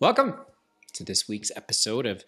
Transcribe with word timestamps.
Welcome 0.00 0.36
to 0.92 1.02
this 1.02 1.26
week's 1.26 1.50
episode 1.56 2.06
of 2.06 2.22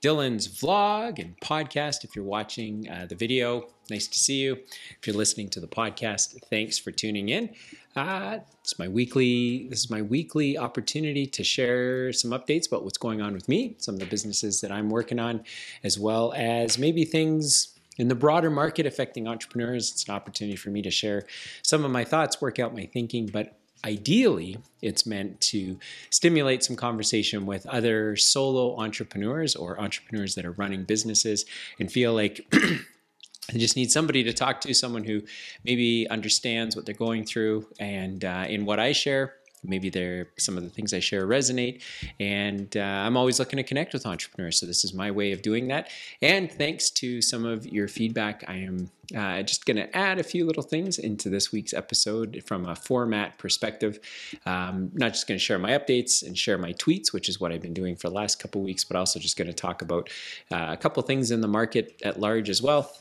Dylan's 0.00 0.46
vlog 0.46 1.18
and 1.18 1.34
podcast. 1.40 2.04
If 2.04 2.14
you're 2.14 2.24
watching 2.24 2.88
uh, 2.88 3.06
the 3.08 3.16
video, 3.16 3.66
nice 3.90 4.06
to 4.06 4.16
see 4.16 4.36
you. 4.42 4.58
If 5.00 5.08
you're 5.08 5.16
listening 5.16 5.48
to 5.48 5.58
the 5.58 5.66
podcast, 5.66 6.40
thanks 6.50 6.78
for 6.78 6.92
tuning 6.92 7.30
in. 7.30 7.52
Uh, 7.96 8.38
it's 8.60 8.78
my 8.78 8.86
weekly. 8.86 9.66
This 9.68 9.80
is 9.80 9.90
my 9.90 10.02
weekly 10.02 10.56
opportunity 10.56 11.26
to 11.26 11.42
share 11.42 12.12
some 12.12 12.30
updates 12.30 12.68
about 12.68 12.84
what's 12.84 12.96
going 12.96 13.20
on 13.20 13.34
with 13.34 13.48
me, 13.48 13.74
some 13.78 13.96
of 13.96 13.98
the 13.98 14.06
businesses 14.06 14.60
that 14.60 14.70
I'm 14.70 14.88
working 14.88 15.18
on, 15.18 15.42
as 15.82 15.98
well 15.98 16.32
as 16.36 16.78
maybe 16.78 17.04
things 17.04 17.76
in 17.98 18.06
the 18.06 18.14
broader 18.14 18.50
market 18.50 18.86
affecting 18.86 19.26
entrepreneurs. 19.26 19.90
It's 19.90 20.04
an 20.04 20.14
opportunity 20.14 20.56
for 20.56 20.70
me 20.70 20.80
to 20.82 20.92
share 20.92 21.26
some 21.62 21.84
of 21.84 21.90
my 21.90 22.04
thoughts, 22.04 22.40
work 22.40 22.60
out 22.60 22.72
my 22.72 22.86
thinking, 22.86 23.26
but 23.26 23.58
Ideally, 23.84 24.58
it's 24.82 25.06
meant 25.06 25.40
to 25.42 25.78
stimulate 26.10 26.64
some 26.64 26.76
conversation 26.76 27.46
with 27.46 27.66
other 27.66 28.16
solo 28.16 28.76
entrepreneurs 28.78 29.54
or 29.54 29.80
entrepreneurs 29.80 30.34
that 30.34 30.44
are 30.44 30.52
running 30.52 30.84
businesses 30.84 31.44
and 31.78 31.90
feel 31.90 32.14
like 32.14 32.46
I 32.52 33.58
just 33.58 33.76
need 33.76 33.92
somebody 33.92 34.24
to 34.24 34.32
talk 34.32 34.60
to, 34.62 34.74
someone 34.74 35.04
who 35.04 35.22
maybe 35.64 36.08
understands 36.10 36.74
what 36.74 36.84
they're 36.84 36.94
going 36.94 37.24
through. 37.24 37.66
And 37.78 38.24
uh, 38.24 38.46
in 38.48 38.64
what 38.64 38.80
I 38.80 38.92
share, 38.92 39.34
maybe 39.64 39.90
there 39.90 40.28
some 40.38 40.56
of 40.56 40.62
the 40.62 40.70
things 40.70 40.92
I 40.92 41.00
share 41.00 41.26
resonate. 41.26 41.82
And 42.20 42.76
uh, 42.76 42.80
I'm 42.80 43.16
always 43.16 43.38
looking 43.38 43.56
to 43.56 43.62
connect 43.62 43.92
with 43.92 44.06
entrepreneurs. 44.06 44.60
So 44.60 44.66
this 44.66 44.84
is 44.84 44.94
my 44.94 45.10
way 45.10 45.32
of 45.32 45.42
doing 45.42 45.68
that. 45.68 45.90
And 46.22 46.50
thanks 46.50 46.90
to 46.90 47.20
some 47.22 47.44
of 47.44 47.66
your 47.66 47.88
feedback, 47.88 48.44
I 48.48 48.56
am 48.56 48.90
uh, 49.14 49.42
just 49.42 49.66
going 49.66 49.76
to 49.76 49.96
add 49.96 50.18
a 50.18 50.22
few 50.22 50.44
little 50.44 50.62
things 50.62 50.98
into 50.98 51.28
this 51.28 51.52
week's 51.52 51.72
episode 51.72 52.42
from 52.46 52.66
a 52.66 52.74
format 52.74 53.38
perspective. 53.38 54.00
Um, 54.46 54.90
not 54.94 55.12
just 55.12 55.28
going 55.28 55.38
to 55.38 55.44
share 55.44 55.58
my 55.58 55.72
updates 55.72 56.26
and 56.26 56.36
share 56.36 56.58
my 56.58 56.72
tweets, 56.72 57.12
which 57.12 57.28
is 57.28 57.40
what 57.40 57.52
I've 57.52 57.62
been 57.62 57.74
doing 57.74 57.96
for 57.96 58.08
the 58.08 58.14
last 58.14 58.38
couple 58.38 58.62
weeks, 58.62 58.84
but 58.84 58.96
also 58.96 59.20
just 59.20 59.36
going 59.36 59.48
to 59.48 59.54
talk 59.54 59.82
about 59.82 60.10
uh, 60.50 60.68
a 60.70 60.76
couple 60.76 61.02
things 61.02 61.30
in 61.30 61.40
the 61.40 61.48
market 61.48 62.00
at 62.04 62.18
large 62.18 62.50
as 62.50 62.62
well. 62.62 62.92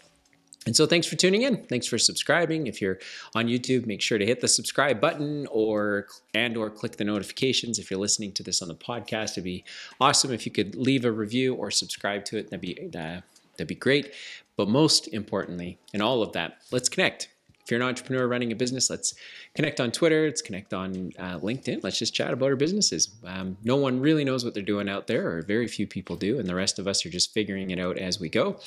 And 0.65 0.75
so 0.75 0.87
thanks 0.87 1.05
for 1.05 1.15
tuning 1.15 1.43
in. 1.43 1.63
Thanks 1.65 1.85
for 1.85 1.97
subscribing. 1.97 2.67
If 2.67 2.81
you're 2.81 2.99
on 3.35 3.45
YouTube, 3.45 3.85
make 3.85 4.01
sure 4.01 4.17
to 4.17 4.25
hit 4.25 4.41
the 4.41 4.47
subscribe 4.47 4.99
button 4.99 5.47
or 5.51 6.07
and 6.33 6.57
or 6.57 6.69
click 6.69 6.97
the 6.97 7.03
notifications. 7.03 7.77
If 7.77 7.91
you're 7.91 7.99
listening 7.99 8.31
to 8.33 8.43
this 8.43 8.61
on 8.61 8.67
the 8.67 8.75
podcast, 8.75 9.33
it'd 9.33 9.43
be 9.43 9.63
awesome 10.01 10.33
if 10.33 10.45
you 10.45 10.51
could 10.51 10.75
leave 10.75 11.05
a 11.05 11.11
review 11.11 11.53
or 11.53 11.69
subscribe 11.69 12.25
to 12.25 12.37
it. 12.37 12.49
That'd 12.49 12.61
be 12.61 12.89
uh, 12.97 13.21
that'd 13.57 13.67
be 13.67 13.75
great. 13.75 14.13
But 14.57 14.69
most 14.69 15.07
importantly, 15.09 15.77
in 15.93 16.01
all 16.01 16.23
of 16.23 16.31
that, 16.31 16.57
let's 16.71 16.89
connect. 16.89 17.34
If 17.65 17.71
you're 17.71 17.81
an 17.81 17.87
entrepreneur 17.87 18.27
running 18.27 18.51
a 18.51 18.55
business, 18.55 18.91
let's 18.91 19.15
connect 19.55 19.79
on 19.79 19.91
Twitter. 19.91 20.27
Let's 20.27 20.43
connect 20.43 20.71
on 20.71 21.11
uh, 21.17 21.39
LinkedIn. 21.39 21.83
Let's 21.83 21.97
just 21.97 22.13
chat 22.13 22.31
about 22.31 22.49
our 22.49 22.55
businesses. 22.55 23.09
Um, 23.25 23.57
no 23.63 23.75
one 23.75 23.99
really 23.99 24.23
knows 24.23 24.45
what 24.45 24.53
they're 24.53 24.61
doing 24.61 24.87
out 24.87 25.07
there, 25.07 25.27
or 25.27 25.41
very 25.41 25.65
few 25.67 25.87
people 25.87 26.15
do, 26.15 26.37
and 26.37 26.47
the 26.47 26.53
rest 26.53 26.77
of 26.77 26.87
us 26.87 27.03
are 27.07 27.09
just 27.09 27.33
figuring 27.33 27.71
it 27.71 27.79
out 27.79 27.97
as 27.97 28.19
we 28.19 28.29
go. 28.29 28.59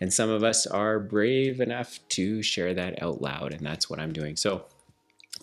And 0.00 0.12
some 0.12 0.28
of 0.28 0.42
us 0.42 0.66
are 0.66 0.98
brave 0.98 1.60
enough 1.60 2.00
to 2.08 2.42
share 2.42 2.74
that 2.74 3.00
out 3.00 3.22
loud, 3.22 3.52
and 3.52 3.64
that's 3.64 3.88
what 3.88 4.00
I'm 4.00 4.12
doing. 4.12 4.34
So 4.34 4.64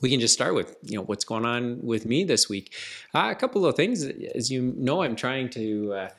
we 0.02 0.10
can 0.10 0.20
just 0.20 0.34
start 0.34 0.54
with 0.54 0.76
you 0.84 0.98
know 0.98 1.04
what's 1.04 1.24
going 1.24 1.46
on 1.46 1.80
with 1.82 2.06
me 2.06 2.26
this 2.26 2.50
week. 2.50 2.76
Uh, 3.16 3.30
a 3.32 3.36
couple 3.36 3.66
of 3.66 3.78
things, 3.78 4.04
as 4.04 4.52
you 4.52 4.74
know, 4.76 5.02
I'm 5.02 5.16
trying 5.16 5.50
to. 5.52 5.94
Uh, 5.94 6.10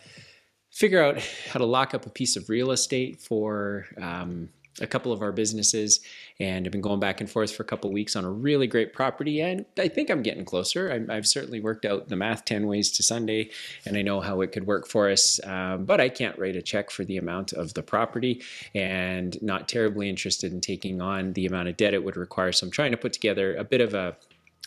figure 0.71 1.03
out 1.03 1.19
how 1.51 1.59
to 1.59 1.65
lock 1.65 1.93
up 1.93 2.07
a 2.07 2.11
piece 2.11 2.37
of 2.37 2.49
real 2.49 2.71
estate 2.71 3.21
for 3.21 3.87
um, 4.01 4.49
a 4.81 4.87
couple 4.87 5.13
of 5.13 5.23
our 5.23 5.33
businesses 5.33 6.01
and 6.41 6.67
I've 6.67 6.73
been 6.73 6.81
going 6.81 7.01
back 7.01 7.21
and 7.21 7.31
forth 7.31 7.55
for 7.55 7.63
a 7.63 7.67
couple 7.67 7.91
weeks 7.93 8.15
on 8.17 8.25
a 8.25 8.31
really 8.31 8.67
great 8.67 8.93
property 8.93 9.41
and 9.41 9.65
I 9.79 9.89
think 9.89 10.11
I'm 10.11 10.23
getting 10.23 10.45
closer. 10.45 11.07
I, 11.11 11.15
have 11.15 11.27
certainly 11.27 11.61
worked 11.61 11.85
out 11.85 12.09
the 12.09 12.17
math 12.17 12.45
10 12.45 12.67
ways 12.67 12.91
to 12.93 13.03
Sunday 13.03 13.51
and 13.87 13.97
I 13.97 14.03
know 14.03 14.21
how 14.21 14.41
it 14.41 14.53
could 14.53 14.67
work 14.67 14.87
for 14.87 15.11
us, 15.11 15.41
um, 15.45 15.85
but 15.85 16.01
I 16.01 16.09
can't 16.09 16.39
write 16.39 16.57
a 16.57 16.63
check 16.63 16.91
for 16.91 17.05
the 17.05 17.17
amount 17.17 17.53
of 17.53 17.75
the 17.75 17.83
property 17.83 18.43
and 18.75 19.41
not 19.43 19.69
terribly 19.69 20.09
interested 20.09 20.53
in 20.53 20.61
taking 20.61 21.01
on 21.01 21.33
the 21.33 21.47
amount 21.47 21.69
of 21.69 21.77
debt 21.77 21.95
it 21.95 22.05
would 22.05 22.17
require. 22.17 22.53
So 22.53 22.67
I'm 22.67 22.71
trying 22.71 22.93
to 22.93 22.97
put 22.97 23.13
together 23.13 23.57
a 23.57 23.65
bit 23.65 23.81
of 23.81 23.95
a 23.95 24.17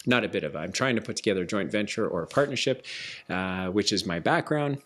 not 0.07 0.23
a 0.23 0.29
bit 0.29 0.43
of 0.43 0.55
a, 0.55 0.59
I'm 0.59 0.71
trying 0.71 0.95
to 0.95 1.01
put 1.01 1.15
together 1.15 1.43
a 1.43 1.45
joint 1.45 1.71
venture 1.71 2.07
or 2.07 2.23
a 2.23 2.27
partnership, 2.27 2.85
uh, 3.29 3.67
which 3.67 3.91
is 3.91 4.05
my 4.05 4.19
background. 4.19 4.81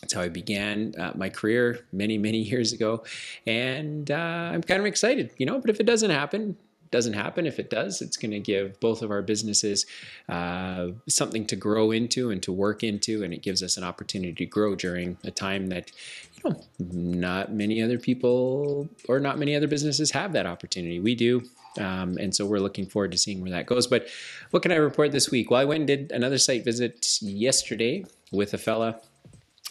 That's 0.00 0.12
how 0.12 0.20
I 0.20 0.28
began 0.28 0.94
uh, 0.98 1.12
my 1.14 1.28
career 1.28 1.84
many, 1.92 2.18
many 2.18 2.38
years 2.38 2.72
ago. 2.72 3.04
And 3.46 4.10
uh, 4.10 4.50
I'm 4.52 4.62
kind 4.62 4.80
of 4.80 4.86
excited, 4.86 5.30
you 5.38 5.46
know, 5.46 5.60
but 5.60 5.70
if 5.70 5.80
it 5.80 5.86
doesn't 5.86 6.10
happen, 6.10 6.56
doesn't 6.94 7.14
happen. 7.14 7.44
If 7.44 7.58
it 7.58 7.70
does, 7.70 8.00
it's 8.00 8.16
going 8.16 8.30
to 8.30 8.38
give 8.38 8.78
both 8.78 9.02
of 9.02 9.10
our 9.10 9.20
businesses 9.20 9.84
uh, 10.28 10.90
something 11.08 11.44
to 11.46 11.56
grow 11.56 11.90
into 11.90 12.30
and 12.30 12.40
to 12.44 12.52
work 12.52 12.84
into, 12.84 13.24
and 13.24 13.34
it 13.34 13.42
gives 13.42 13.64
us 13.64 13.76
an 13.76 13.82
opportunity 13.82 14.32
to 14.32 14.46
grow 14.46 14.76
during 14.76 15.18
a 15.24 15.32
time 15.32 15.66
that 15.70 15.90
you 16.34 16.50
know 16.50 16.60
not 16.78 17.52
many 17.52 17.82
other 17.82 17.98
people 17.98 18.88
or 19.08 19.18
not 19.18 19.40
many 19.40 19.56
other 19.56 19.66
businesses 19.66 20.12
have 20.12 20.32
that 20.34 20.46
opportunity. 20.46 21.00
We 21.00 21.16
do. 21.16 21.42
Um, 21.80 22.16
and 22.18 22.32
so 22.32 22.46
we're 22.46 22.60
looking 22.60 22.86
forward 22.86 23.10
to 23.10 23.18
seeing 23.18 23.40
where 23.40 23.50
that 23.50 23.66
goes. 23.66 23.88
But 23.88 24.06
what 24.52 24.62
can 24.62 24.70
I 24.70 24.76
report 24.76 25.10
this 25.10 25.32
week? 25.32 25.50
Well, 25.50 25.60
I 25.60 25.64
went 25.64 25.80
and 25.80 25.86
did 25.88 26.12
another 26.12 26.38
site 26.38 26.64
visit 26.64 27.18
yesterday 27.20 28.04
with 28.30 28.54
a 28.54 28.58
fella 28.58 29.00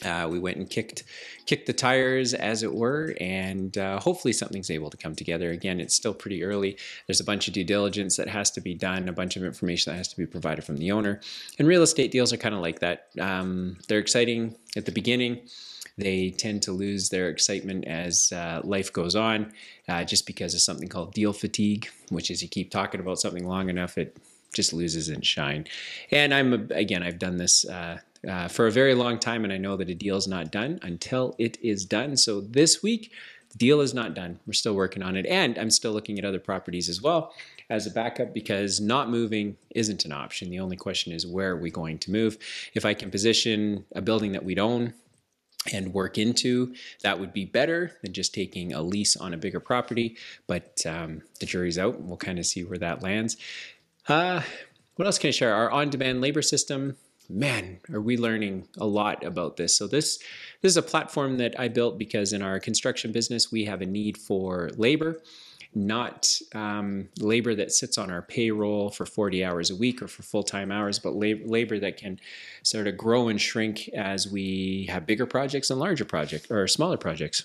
uh, 0.03 0.27
we 0.29 0.39
went 0.39 0.57
and 0.57 0.69
kicked 0.69 1.03
kicked 1.45 1.67
the 1.67 1.73
tires, 1.73 2.33
as 2.33 2.63
it 2.63 2.73
were, 2.73 3.13
and 3.19 3.77
uh, 3.77 3.99
hopefully 3.99 4.33
something's 4.33 4.71
able 4.71 4.89
to 4.89 4.97
come 4.97 5.15
together. 5.15 5.51
Again, 5.51 5.79
it's 5.79 5.93
still 5.93 6.13
pretty 6.13 6.43
early. 6.43 6.77
There's 7.07 7.19
a 7.19 7.25
bunch 7.25 7.47
of 7.47 7.53
due 7.53 7.63
diligence 7.63 8.17
that 8.17 8.27
has 8.29 8.49
to 8.51 8.61
be 8.61 8.73
done, 8.73 9.07
a 9.07 9.13
bunch 9.13 9.35
of 9.35 9.43
information 9.43 9.91
that 9.91 9.97
has 9.97 10.07
to 10.09 10.17
be 10.17 10.25
provided 10.25 10.63
from 10.63 10.77
the 10.77 10.91
owner. 10.91 11.19
And 11.59 11.67
real 11.67 11.83
estate 11.83 12.11
deals 12.11 12.33
are 12.33 12.37
kind 12.37 12.55
of 12.55 12.61
like 12.61 12.79
that. 12.79 13.07
Um, 13.19 13.77
they're 13.87 13.99
exciting 13.99 14.55
at 14.75 14.85
the 14.85 14.91
beginning. 14.91 15.41
They 15.97 16.31
tend 16.31 16.63
to 16.63 16.71
lose 16.71 17.09
their 17.09 17.29
excitement 17.29 17.85
as 17.85 18.31
uh, 18.31 18.61
life 18.63 18.91
goes 18.91 19.15
on, 19.15 19.53
uh, 19.87 20.03
just 20.03 20.25
because 20.25 20.53
of 20.53 20.61
something 20.61 20.87
called 20.87 21.13
deal 21.13 21.33
fatigue, 21.33 21.87
which 22.09 22.31
is 22.31 22.41
you 22.41 22.49
keep 22.49 22.71
talking 22.71 22.99
about 22.99 23.19
something 23.19 23.45
long 23.47 23.69
enough, 23.69 23.97
it 23.97 24.17
just 24.53 24.73
loses 24.73 25.09
its 25.09 25.27
shine. 25.27 25.65
And 26.11 26.33
I'm 26.33 26.71
again, 26.71 27.03
I've 27.03 27.19
done 27.19 27.37
this 27.37 27.67
uh, 27.67 27.99
uh, 28.27 28.47
for 28.47 28.67
a 28.67 28.71
very 28.71 28.93
long 28.93 29.19
time, 29.19 29.43
and 29.43 29.51
I 29.51 29.57
know 29.57 29.75
that 29.77 29.89
a 29.89 29.95
deal 29.95 30.15
is 30.15 30.27
not 30.27 30.51
done 30.51 30.79
until 30.81 31.35
it 31.37 31.57
is 31.61 31.85
done. 31.85 32.15
So 32.15 32.41
this 32.41 32.81
week, 32.81 33.11
the 33.51 33.57
deal 33.57 33.81
is 33.81 33.93
not 33.93 34.13
done. 34.13 34.39
We're 34.47 34.53
still 34.53 34.75
working 34.75 35.03
on 35.03 35.15
it, 35.15 35.25
and 35.25 35.57
I'm 35.57 35.71
still 35.71 35.91
looking 35.91 36.17
at 36.17 36.25
other 36.25 36.39
properties 36.39 36.89
as 36.89 37.01
well 37.01 37.33
as 37.69 37.87
a 37.87 37.91
backup 37.91 38.33
because 38.33 38.79
not 38.79 39.09
moving 39.09 39.57
isn't 39.71 40.05
an 40.05 40.11
option. 40.11 40.49
The 40.49 40.59
only 40.59 40.77
question 40.77 41.11
is 41.11 41.25
where 41.25 41.51
are 41.51 41.57
we 41.57 41.69
going 41.69 41.97
to 41.99 42.11
move? 42.11 42.37
If 42.73 42.85
I 42.85 42.93
can 42.93 43.11
position 43.11 43.85
a 43.93 44.01
building 44.01 44.31
that 44.33 44.43
we'd 44.43 44.59
own 44.59 44.93
and 45.71 45.93
work 45.93 46.17
into, 46.17 46.73
that 47.03 47.19
would 47.19 47.31
be 47.31 47.45
better 47.45 47.93
than 48.01 48.11
just 48.11 48.33
taking 48.33 48.73
a 48.73 48.81
lease 48.81 49.15
on 49.15 49.33
a 49.33 49.37
bigger 49.37 49.59
property. 49.59 50.17
But 50.47 50.85
um, 50.85 51.21
the 51.39 51.45
jury's 51.45 51.77
out. 51.77 52.01
We'll 52.01 52.17
kind 52.17 52.39
of 52.39 52.45
see 52.45 52.63
where 52.63 52.79
that 52.79 53.01
lands. 53.01 53.37
Uh, 54.07 54.41
what 54.95 55.05
else 55.05 55.17
can 55.17 55.29
I 55.29 55.31
share? 55.31 55.53
Our 55.53 55.71
on-demand 55.71 56.21
labor 56.21 56.41
system 56.41 56.97
man, 57.29 57.79
are 57.91 58.01
we 58.01 58.17
learning 58.17 58.67
a 58.77 58.85
lot 58.85 59.23
about 59.23 59.57
this. 59.57 59.75
So 59.75 59.87
this 59.87 60.19
this 60.61 60.71
is 60.71 60.77
a 60.77 60.81
platform 60.81 61.37
that 61.37 61.59
I 61.59 61.67
built 61.67 61.97
because 61.97 62.33
in 62.33 62.41
our 62.41 62.59
construction 62.59 63.11
business 63.11 63.51
we 63.51 63.65
have 63.65 63.81
a 63.81 63.85
need 63.85 64.17
for 64.17 64.69
labor, 64.77 65.21
not 65.73 66.39
um, 66.53 67.09
labor 67.19 67.55
that 67.55 67.71
sits 67.71 67.97
on 67.97 68.11
our 68.11 68.21
payroll 68.21 68.89
for 68.89 69.05
40 69.05 69.43
hours 69.43 69.69
a 69.69 69.75
week 69.75 70.01
or 70.01 70.07
for 70.07 70.23
full-time 70.23 70.71
hours, 70.71 70.99
but 70.99 71.15
lab- 71.15 71.45
labor 71.45 71.79
that 71.79 71.97
can 71.97 72.19
sort 72.61 72.87
of 72.87 72.97
grow 72.97 73.27
and 73.27 73.41
shrink 73.41 73.89
as 73.89 74.27
we 74.27 74.87
have 74.89 75.05
bigger 75.05 75.25
projects 75.25 75.69
and 75.69 75.79
larger 75.79 76.05
projects 76.05 76.49
or 76.51 76.67
smaller 76.67 76.97
projects. 76.97 77.43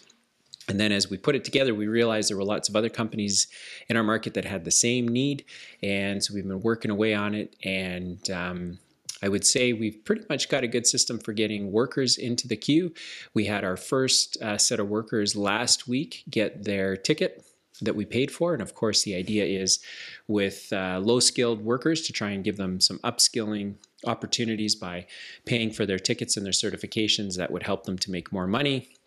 And 0.69 0.79
then 0.79 0.93
as 0.93 1.09
we 1.09 1.17
put 1.17 1.35
it 1.35 1.45
together, 1.45 1.75
we 1.75 1.87
realized 1.87 2.31
there 2.31 2.37
were 2.37 2.45
lots 2.45 2.69
of 2.69 2.77
other 2.77 2.91
companies 2.91 3.47
in 3.89 3.97
our 3.97 4.03
market 4.03 4.35
that 4.35 4.45
had 4.45 4.65
the 4.65 4.71
same 4.71 5.09
need. 5.09 5.45
And 5.83 6.23
so 6.23 6.35
we've 6.35 6.47
been 6.47 6.61
working 6.61 6.91
away 6.91 7.15
on 7.15 7.35
it. 7.35 7.57
And 7.65 8.31
um, 8.31 8.79
I 9.23 9.29
would 9.29 9.47
say 9.47 9.73
we've 9.73 10.05
pretty 10.05 10.25
much 10.29 10.49
got 10.49 10.65
a 10.65 10.69
good 10.69 10.87
system 10.87 11.19
for 11.19 11.33
getting 11.33 11.73
workers 11.73 12.19
into 12.19 12.47
the 12.47 12.57
queue. 12.57 12.93
We 13.35 13.47
had 13.47 13.65
our 13.65 13.77
first 13.77 14.41
uh, 14.43 14.59
set 14.59 14.79
of 14.79 14.89
workers 14.89 15.35
last 15.35 15.89
week 15.89 16.25
get 16.31 16.65
their 16.65 16.97
ticket 16.97 17.45
that 17.81 17.97
we 17.97 18.05
paid 18.05 18.31
for. 18.31 18.53
And 18.53 18.63
of 18.63 18.75
course, 18.75 19.05
the 19.05 19.15
idea 19.15 19.45
is 19.45 19.79
with 20.27 20.73
uh, 20.73 21.01
low 21.03 21.21
skilled 21.21 21.65
workers 21.65 22.03
to 22.03 22.13
try 22.13 22.31
and 22.31 22.45
give 22.45 22.57
them 22.57 22.81
some 22.81 22.99
upskilling 22.99 23.75
opportunities 24.05 24.75
by 24.75 25.07
paying 25.45 25.71
for 25.71 25.87
their 25.87 25.99
tickets 25.99 26.37
and 26.37 26.45
their 26.45 26.53
certifications 26.53 27.37
that 27.37 27.51
would 27.51 27.65
help 27.65 27.85
them 27.85 27.99
to 27.99 28.11
make 28.11 28.33
more 28.33 28.47
money. 28.47 28.98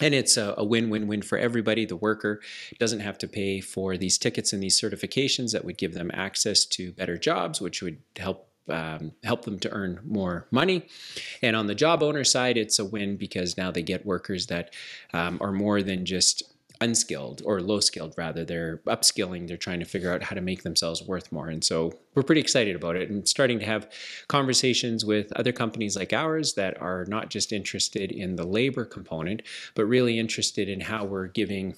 And 0.00 0.14
it's 0.14 0.36
a, 0.36 0.54
a 0.56 0.64
win 0.64 0.90
win 0.90 1.08
win 1.08 1.22
for 1.22 1.38
everybody. 1.38 1.84
The 1.84 1.96
worker 1.96 2.40
doesn't 2.78 3.00
have 3.00 3.18
to 3.18 3.28
pay 3.28 3.60
for 3.60 3.96
these 3.96 4.18
tickets 4.18 4.52
and 4.52 4.62
these 4.62 4.80
certifications 4.80 5.52
that 5.52 5.64
would 5.64 5.78
give 5.78 5.94
them 5.94 6.10
access 6.14 6.64
to 6.66 6.92
better 6.92 7.16
jobs, 7.16 7.60
which 7.60 7.82
would 7.82 7.98
help 8.16 8.48
um, 8.68 9.12
help 9.24 9.44
them 9.44 9.58
to 9.60 9.70
earn 9.70 10.00
more 10.04 10.46
money. 10.50 10.86
And 11.42 11.56
on 11.56 11.66
the 11.66 11.74
job 11.74 12.02
owner 12.02 12.24
side, 12.24 12.56
it's 12.56 12.78
a 12.78 12.84
win 12.84 13.16
because 13.16 13.56
now 13.56 13.70
they 13.70 13.82
get 13.82 14.04
workers 14.04 14.46
that 14.48 14.74
um, 15.12 15.38
are 15.40 15.52
more 15.52 15.82
than 15.82 16.04
just 16.04 16.42
unskilled 16.80 17.42
or 17.44 17.60
low 17.60 17.80
skilled 17.80 18.14
rather 18.16 18.44
they're 18.44 18.78
upskilling 18.86 19.48
they're 19.48 19.56
trying 19.56 19.80
to 19.80 19.86
figure 19.86 20.12
out 20.12 20.22
how 20.22 20.34
to 20.34 20.40
make 20.40 20.62
themselves 20.62 21.02
worth 21.02 21.32
more 21.32 21.48
and 21.48 21.64
so 21.64 21.92
we're 22.14 22.22
pretty 22.22 22.40
excited 22.40 22.76
about 22.76 22.96
it 22.96 23.10
and 23.10 23.26
starting 23.26 23.58
to 23.58 23.66
have 23.66 23.90
conversations 24.28 25.04
with 25.04 25.32
other 25.32 25.52
companies 25.52 25.96
like 25.96 26.12
ours 26.12 26.54
that 26.54 26.80
are 26.80 27.04
not 27.06 27.30
just 27.30 27.52
interested 27.52 28.12
in 28.12 28.36
the 28.36 28.46
labor 28.46 28.84
component 28.84 29.42
but 29.74 29.84
really 29.86 30.18
interested 30.18 30.68
in 30.68 30.80
how 30.80 31.04
we're 31.04 31.26
giving 31.26 31.74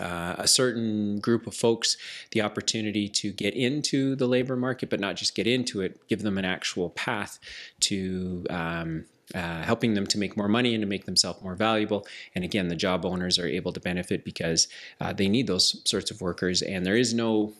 uh, 0.00 0.36
a 0.38 0.48
certain 0.48 1.18
group 1.20 1.46
of 1.46 1.54
folks 1.54 1.96
the 2.30 2.40
opportunity 2.40 3.08
to 3.08 3.30
get 3.30 3.54
into 3.54 4.16
the 4.16 4.26
labor 4.26 4.56
market, 4.56 4.88
but 4.88 5.00
not 5.00 5.16
just 5.16 5.34
get 5.34 5.46
into 5.46 5.82
it, 5.82 6.00
give 6.08 6.22
them 6.22 6.38
an 6.38 6.44
actual 6.44 6.88
path 6.90 7.38
to 7.80 8.46
um, 8.48 9.04
uh, 9.34 9.62
helping 9.62 9.94
them 9.94 10.06
to 10.06 10.18
make 10.18 10.36
more 10.36 10.48
money 10.48 10.74
and 10.74 10.82
to 10.82 10.86
make 10.86 11.04
themselves 11.04 11.42
more 11.42 11.54
valuable. 11.54 12.06
And 12.34 12.44
again, 12.44 12.68
the 12.68 12.76
job 12.76 13.04
owners 13.04 13.38
are 13.38 13.46
able 13.46 13.72
to 13.72 13.80
benefit 13.80 14.24
because 14.24 14.68
uh, 15.00 15.12
they 15.12 15.28
need 15.28 15.46
those 15.46 15.80
sorts 15.84 16.10
of 16.10 16.20
workers. 16.20 16.62
And 16.62 16.84
there 16.84 16.96
is 16.96 17.14
no 17.14 17.52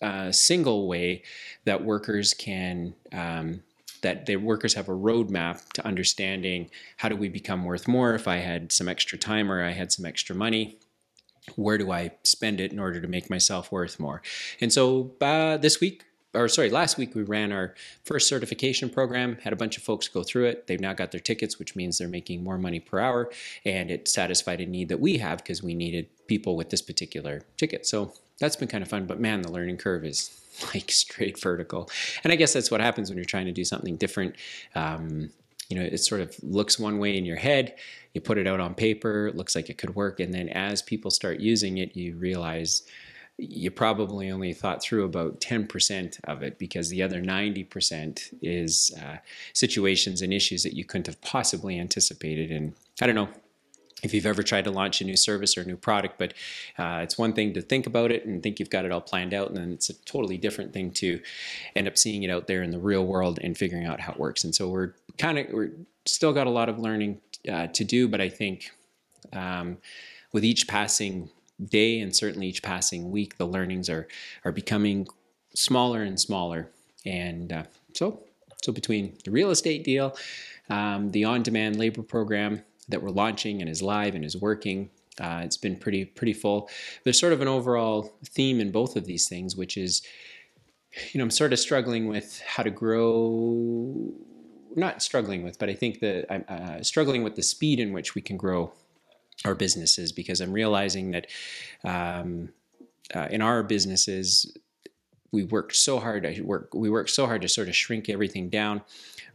uh, 0.00 0.32
single 0.32 0.88
way 0.88 1.22
that 1.64 1.84
workers 1.84 2.34
can. 2.34 2.94
Um, 3.12 3.62
that 4.02 4.26
the 4.26 4.34
workers 4.34 4.74
have 4.74 4.88
a 4.88 4.92
roadmap 4.92 5.68
to 5.74 5.86
understanding 5.86 6.68
how 6.96 7.08
do 7.08 7.14
we 7.14 7.28
become 7.28 7.64
worth 7.64 7.86
more 7.86 8.16
if 8.16 8.26
I 8.26 8.38
had 8.38 8.72
some 8.72 8.88
extra 8.88 9.16
time 9.16 9.48
or 9.48 9.64
I 9.64 9.70
had 9.70 9.92
some 9.92 10.04
extra 10.04 10.34
money 10.34 10.76
where 11.56 11.78
do 11.78 11.90
I 11.90 12.12
spend 12.22 12.60
it 12.60 12.72
in 12.72 12.78
order 12.78 13.00
to 13.00 13.08
make 13.08 13.28
myself 13.28 13.72
worth 13.72 13.98
more? 13.98 14.22
And 14.60 14.72
so 14.72 15.12
uh, 15.20 15.56
this 15.56 15.80
week, 15.80 16.04
or 16.34 16.48
sorry, 16.48 16.70
last 16.70 16.96
week 16.96 17.14
we 17.14 17.22
ran 17.22 17.52
our 17.52 17.74
first 18.04 18.28
certification 18.28 18.88
program, 18.88 19.36
had 19.42 19.52
a 19.52 19.56
bunch 19.56 19.76
of 19.76 19.82
folks 19.82 20.08
go 20.08 20.22
through 20.22 20.46
it. 20.46 20.66
They've 20.66 20.80
now 20.80 20.94
got 20.94 21.10
their 21.10 21.20
tickets, 21.20 21.58
which 21.58 21.76
means 21.76 21.98
they're 21.98 22.08
making 22.08 22.42
more 22.42 22.58
money 22.58 22.80
per 22.80 23.00
hour. 23.00 23.30
And 23.64 23.90
it 23.90 24.08
satisfied 24.08 24.60
a 24.60 24.66
need 24.66 24.88
that 24.88 25.00
we 25.00 25.18
have 25.18 25.38
because 25.38 25.62
we 25.62 25.74
needed 25.74 26.08
people 26.26 26.56
with 26.56 26.70
this 26.70 26.82
particular 26.82 27.42
ticket. 27.56 27.86
So 27.86 28.14
that's 28.38 28.56
been 28.56 28.68
kind 28.68 28.82
of 28.82 28.88
fun. 28.88 29.06
But 29.06 29.20
man, 29.20 29.42
the 29.42 29.52
learning 29.52 29.76
curve 29.76 30.04
is 30.04 30.38
like 30.74 30.90
straight 30.90 31.40
vertical. 31.40 31.90
And 32.24 32.32
I 32.32 32.36
guess 32.36 32.52
that's 32.54 32.70
what 32.70 32.80
happens 32.80 33.10
when 33.10 33.18
you're 33.18 33.24
trying 33.24 33.46
to 33.46 33.52
do 33.52 33.64
something 33.64 33.96
different. 33.96 34.36
Um, 34.74 35.30
you 35.68 35.78
know, 35.78 35.84
it 35.84 35.98
sort 35.98 36.20
of 36.20 36.36
looks 36.42 36.78
one 36.78 36.98
way 36.98 37.16
in 37.16 37.24
your 37.24 37.36
head. 37.36 37.76
You 38.14 38.20
put 38.20 38.36
it 38.36 38.46
out 38.46 38.60
on 38.60 38.74
paper, 38.74 39.26
it 39.26 39.36
looks 39.36 39.54
like 39.54 39.70
it 39.70 39.78
could 39.78 39.94
work. 39.94 40.20
And 40.20 40.34
then 40.34 40.50
as 40.50 40.82
people 40.82 41.10
start 41.10 41.40
using 41.40 41.78
it, 41.78 41.96
you 41.96 42.14
realize 42.16 42.82
you 43.42 43.70
probably 43.70 44.30
only 44.30 44.52
thought 44.52 44.82
through 44.82 45.04
about 45.04 45.40
10% 45.40 46.20
of 46.24 46.42
it 46.42 46.58
because 46.58 46.88
the 46.88 47.02
other 47.02 47.20
90% 47.20 48.34
is 48.40 48.92
uh, 49.02 49.16
situations 49.52 50.22
and 50.22 50.32
issues 50.32 50.62
that 50.62 50.74
you 50.74 50.84
couldn't 50.84 51.06
have 51.06 51.20
possibly 51.20 51.78
anticipated. 51.78 52.50
And 52.50 52.74
I 53.00 53.06
don't 53.06 53.16
know 53.16 53.28
if 54.02 54.14
you've 54.14 54.26
ever 54.26 54.42
tried 54.42 54.64
to 54.64 54.70
launch 54.70 55.00
a 55.00 55.04
new 55.04 55.16
service 55.16 55.56
or 55.56 55.62
a 55.62 55.64
new 55.64 55.76
product, 55.76 56.18
but 56.18 56.34
uh, 56.78 57.00
it's 57.02 57.18
one 57.18 57.32
thing 57.32 57.52
to 57.54 57.62
think 57.62 57.86
about 57.86 58.10
it 58.10 58.24
and 58.26 58.42
think 58.42 58.58
you've 58.58 58.70
got 58.70 58.84
it 58.84 58.92
all 58.92 59.00
planned 59.00 59.34
out, 59.34 59.48
and 59.48 59.56
then 59.56 59.72
it's 59.72 59.90
a 59.90 59.94
totally 60.04 60.36
different 60.36 60.72
thing 60.72 60.90
to 60.92 61.20
end 61.76 61.86
up 61.86 61.96
seeing 61.96 62.22
it 62.22 62.30
out 62.30 62.46
there 62.46 62.62
in 62.62 62.70
the 62.70 62.78
real 62.78 63.06
world 63.06 63.38
and 63.42 63.56
figuring 63.56 63.86
out 63.86 64.00
how 64.00 64.12
it 64.12 64.18
works. 64.18 64.44
And 64.44 64.54
so 64.54 64.68
we're 64.68 64.94
kind 65.18 65.38
of 65.38 65.46
we're 65.52 65.72
still 66.04 66.32
got 66.32 66.46
a 66.46 66.50
lot 66.50 66.68
of 66.68 66.78
learning 66.78 67.20
uh, 67.48 67.68
to 67.68 67.84
do, 67.84 68.08
but 68.08 68.20
I 68.20 68.28
think 68.28 68.72
um, 69.32 69.78
with 70.32 70.44
each 70.44 70.66
passing 70.66 71.30
day 71.64 72.00
and 72.00 72.14
certainly 72.14 72.48
each 72.48 72.62
passing 72.62 73.10
week, 73.10 73.36
the 73.36 73.46
learnings 73.46 73.88
are 73.88 74.08
are 74.44 74.52
becoming 74.52 75.06
smaller 75.54 76.02
and 76.02 76.18
smaller. 76.18 76.68
And 77.04 77.52
uh, 77.52 77.64
so, 77.94 78.22
so 78.62 78.72
between 78.72 79.16
the 79.24 79.30
real 79.30 79.50
estate 79.50 79.84
deal, 79.84 80.16
um, 80.70 81.10
the 81.10 81.24
on-demand 81.24 81.76
labor 81.76 82.02
program 82.02 82.62
that 82.88 83.02
we're 83.02 83.10
launching 83.10 83.60
and 83.60 83.68
is 83.68 83.82
live 83.82 84.14
and 84.14 84.24
is 84.24 84.36
working, 84.36 84.90
uh, 85.20 85.42
it's 85.44 85.56
been 85.56 85.76
pretty 85.76 86.04
pretty 86.04 86.32
full. 86.32 86.68
There's 87.04 87.18
sort 87.18 87.32
of 87.32 87.40
an 87.40 87.48
overall 87.48 88.12
theme 88.24 88.60
in 88.60 88.70
both 88.70 88.96
of 88.96 89.04
these 89.04 89.28
things, 89.28 89.56
which 89.56 89.76
is, 89.76 90.02
you 91.12 91.18
know, 91.18 91.24
I'm 91.24 91.30
sort 91.30 91.52
of 91.52 91.58
struggling 91.58 92.08
with 92.08 92.40
how 92.46 92.62
to 92.62 92.70
grow. 92.70 94.12
Not 94.74 95.02
struggling 95.02 95.42
with, 95.42 95.58
but 95.58 95.68
I 95.68 95.74
think 95.74 96.00
that 96.00 96.32
I'm 96.32 96.44
uh, 96.48 96.82
struggling 96.82 97.22
with 97.22 97.36
the 97.36 97.42
speed 97.42 97.78
in 97.78 97.92
which 97.92 98.14
we 98.14 98.22
can 98.22 98.38
grow 98.38 98.72
our 99.44 99.54
businesses 99.54 100.12
because 100.12 100.40
I'm 100.40 100.52
realizing 100.52 101.10
that 101.12 101.26
um, 101.84 102.50
uh, 103.14 103.28
in 103.30 103.42
our 103.42 103.62
businesses 103.62 104.56
we 105.32 105.44
worked 105.44 105.74
so 105.74 105.98
hard. 105.98 106.26
I 106.26 106.40
work 106.42 106.74
we 106.74 106.90
worked 106.90 107.10
so 107.10 107.26
hard 107.26 107.42
to 107.42 107.48
sort 107.48 107.68
of 107.68 107.74
shrink 107.74 108.08
everything 108.08 108.50
down, 108.50 108.82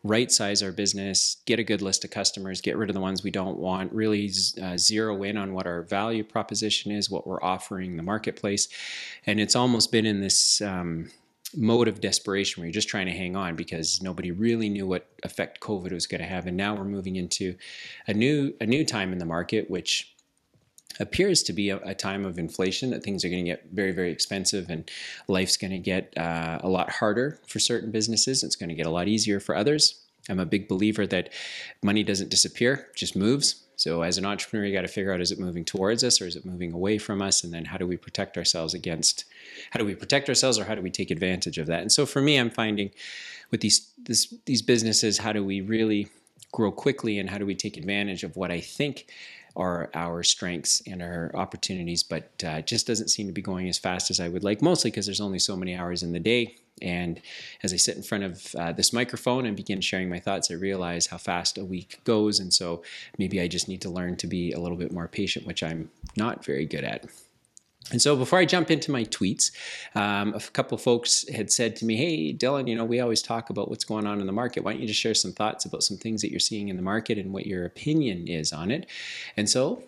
right 0.04 0.32
size 0.32 0.62
our 0.62 0.72
business, 0.72 1.38
get 1.46 1.60
a 1.60 1.64
good 1.64 1.82
list 1.82 2.06
of 2.06 2.12
customers, 2.12 2.62
get 2.62 2.78
rid 2.78 2.90
of 2.90 2.94
the 2.94 3.02
ones 3.02 3.24
we 3.24 3.32
don't 3.32 3.58
want, 3.58 3.92
really 3.92 4.32
uh, 4.62 4.78
zero 4.78 5.24
in 5.24 5.38
on 5.38 5.54
what 5.54 5.66
our 5.66 5.82
value 5.82 6.24
proposition 6.24 6.92
is, 6.92 7.10
what 7.10 7.26
we're 7.26 7.42
offering 7.42 7.98
the 7.98 8.04
marketplace, 8.04 8.70
and 9.26 9.40
it's 9.40 9.56
almost 9.56 9.92
been 9.92 10.06
in 10.06 10.22
this. 10.22 10.62
Um, 10.62 11.10
mode 11.56 11.88
of 11.88 12.02
desperation 12.02 12.62
where 12.62 12.68
you're 12.68 12.74
just 12.74 12.90
trying 12.90 13.06
to 13.06 13.12
hang 13.12 13.36
on 13.36 13.56
because 13.56 14.02
nobody 14.02 14.32
really 14.32 14.70
knew 14.70 14.86
what 14.86 15.08
effect 15.24 15.60
COVID 15.60 15.92
was 15.92 16.08
going 16.08 16.22
to 16.22 16.28
have. 16.28 16.46
And 16.46 16.58
now 16.58 16.76
we're 16.76 16.84
moving 16.84 17.16
into 17.16 17.56
a 18.08 18.14
new 18.14 18.54
a 18.60 18.66
new 18.66 18.86
time 18.86 19.14
in 19.14 19.20
the 19.20 19.26
market, 19.26 19.70
which 19.70 20.14
appears 21.00 21.44
to 21.44 21.54
be 21.54 21.70
a, 21.70 21.78
a 21.78 21.94
time 21.94 22.26
of 22.26 22.40
inflation 22.40 22.90
that 22.90 23.04
things 23.04 23.24
are 23.24 23.30
going 23.30 23.46
to 23.46 23.52
get 23.52 23.68
very 23.72 23.92
very 23.92 24.12
expensive 24.12 24.70
and 24.70 24.90
life's 25.28 25.58
going 25.58 25.72
to 25.72 25.78
get 25.78 26.16
uh, 26.18 26.60
a 26.62 26.70
lot 26.70 26.90
harder 26.90 27.40
for 27.48 27.60
certain 27.60 27.92
businesses. 27.92 28.44
It's 28.44 28.56
going 28.56 28.70
to 28.70 28.76
get 28.76 28.86
a 28.86 28.92
lot 28.92 29.08
easier 29.08 29.40
for 29.40 29.56
others. 29.56 30.04
I'm 30.30 30.40
a 30.40 30.46
big 30.46 30.68
believer 30.68 31.08
that 31.08 31.32
money 31.82 32.04
doesn't 32.04 32.30
disappear, 32.30 32.90
just 32.96 33.16
moves. 33.16 33.67
So 33.78 34.02
as 34.02 34.18
an 34.18 34.26
entrepreneur, 34.26 34.66
you 34.66 34.74
got 34.74 34.82
to 34.82 34.88
figure 34.88 35.14
out 35.14 35.22
is 35.22 35.32
it 35.32 35.40
moving 35.40 35.64
towards 35.64 36.04
us 36.04 36.20
or 36.20 36.26
is 36.26 36.36
it 36.36 36.46
moving 36.46 36.74
away 36.74 36.98
from 36.98 37.22
us? 37.22 37.44
And 37.44 37.54
then 37.54 37.64
how 37.64 37.78
do 37.78 37.88
we 37.88 37.96
protect 37.96 38.36
ourselves 38.36 38.74
against 38.74 39.26
how 39.72 39.80
do 39.80 39.86
we 39.86 39.96
protect 39.96 40.28
ourselves 40.28 40.58
or 40.58 40.66
how 40.66 40.76
do 40.76 40.82
we 40.82 40.90
take 40.90 41.12
advantage 41.12 41.60
of 41.60 41.68
that? 41.68 41.82
And 41.82 41.92
so 41.92 42.06
for 42.06 42.20
me, 42.20 42.38
I'm 42.38 42.50
finding 42.50 42.90
with 43.52 43.62
these 43.62 43.90
this, 44.04 44.34
these 44.46 44.64
businesses, 44.64 45.20
how 45.20 45.32
do 45.32 45.46
we 45.46 45.62
really 45.62 46.10
grow 46.52 46.72
quickly 46.72 47.20
and 47.20 47.30
how 47.30 47.38
do 47.38 47.46
we 47.46 47.56
take 47.56 47.78
advantage 47.78 48.24
of 48.24 48.36
what 48.36 48.52
I 48.52 48.60
think 48.60 49.08
are 49.58 49.90
our 49.94 50.24
strengths 50.24 50.82
and 50.88 51.02
our 51.02 51.32
opportunities, 51.34 52.04
but 52.04 52.32
uh, 52.46 52.62
just 52.62 52.88
doesn't 52.88 53.10
seem 53.10 53.28
to 53.28 53.34
be 53.34 53.42
going 53.42 53.68
as 53.68 53.78
fast 53.78 54.10
as 54.12 54.20
I 54.20 54.30
would 54.30 54.44
like, 54.44 54.62
mostly 54.62 54.92
because 54.92 55.08
there's 55.08 55.20
only 55.20 55.40
so 55.40 55.58
many 55.58 55.76
hours 55.76 56.04
in 56.04 56.14
the 56.14 56.20
day. 56.20 56.56
And 56.80 57.20
as 57.64 57.74
I 57.74 57.78
sit 57.78 57.98
in 57.98 58.04
front 58.04 58.24
of 58.24 58.56
uh, 58.56 58.72
this 58.72 58.94
microphone 58.94 59.48
and 59.48 59.58
begin 59.58 59.82
sharing 59.82 60.10
my 60.10 60.20
thoughts, 60.20 60.52
I 60.52 60.54
realize 60.54 61.08
how 61.08 61.18
fast 61.18 61.58
a 61.58 61.66
week 61.66 62.00
goes. 62.04 62.40
And 62.40 62.54
so 62.54 62.84
maybe 63.18 63.42
I 63.42 63.48
just 63.48 63.68
need 63.68 63.82
to 63.82 63.90
learn 63.90 64.16
to 64.18 64.28
be 64.28 64.52
a 64.52 64.60
little 64.60 64.78
bit 64.78 64.94
more 64.94 65.08
patient, 65.08 65.48
which 65.48 65.64
I'm 65.64 65.90
not 66.16 66.46
very 66.46 66.68
good 66.68 66.84
at. 66.84 67.06
And 67.92 68.02
so 68.02 68.16
before 68.16 68.40
I 68.40 68.46
jump 68.46 68.70
into 68.70 68.92
my 68.92 69.06
tweets, 69.06 69.52
um, 69.96 70.34
a 70.34 70.40
couple 70.40 70.78
folks 70.78 71.28
had 71.30 71.52
said 71.52 71.76
to 71.78 71.86
me, 71.86 71.96
Hey, 71.96 72.34
Dylan, 72.34 72.68
you 72.68 72.76
know, 72.76 72.86
we 72.86 73.00
always 73.00 73.22
talk 73.22 73.50
about 73.50 73.70
what's 73.70 73.86
going 73.86 74.06
on 74.06 74.20
in 74.20 74.28
the 74.28 74.34
market. 74.34 74.64
Why 74.64 74.74
don't 74.74 74.82
you 74.82 74.88
just 74.88 75.00
share 75.00 75.14
some 75.14 75.32
thoughts 75.32 75.66
about 75.66 75.84
some 75.84 75.98
things 75.98 76.22
that 76.22 76.32
you're 76.32 76.40
seeing 76.40 76.70
in 76.70 76.76
the 76.76 76.82
market 76.82 77.18
and 77.18 77.32
what 77.32 77.46
your 77.46 77.66
opinion 77.66 78.28
is 78.28 78.52
on 78.52 78.72
it? 78.72 78.88
And 79.38 79.50
so 79.50 79.84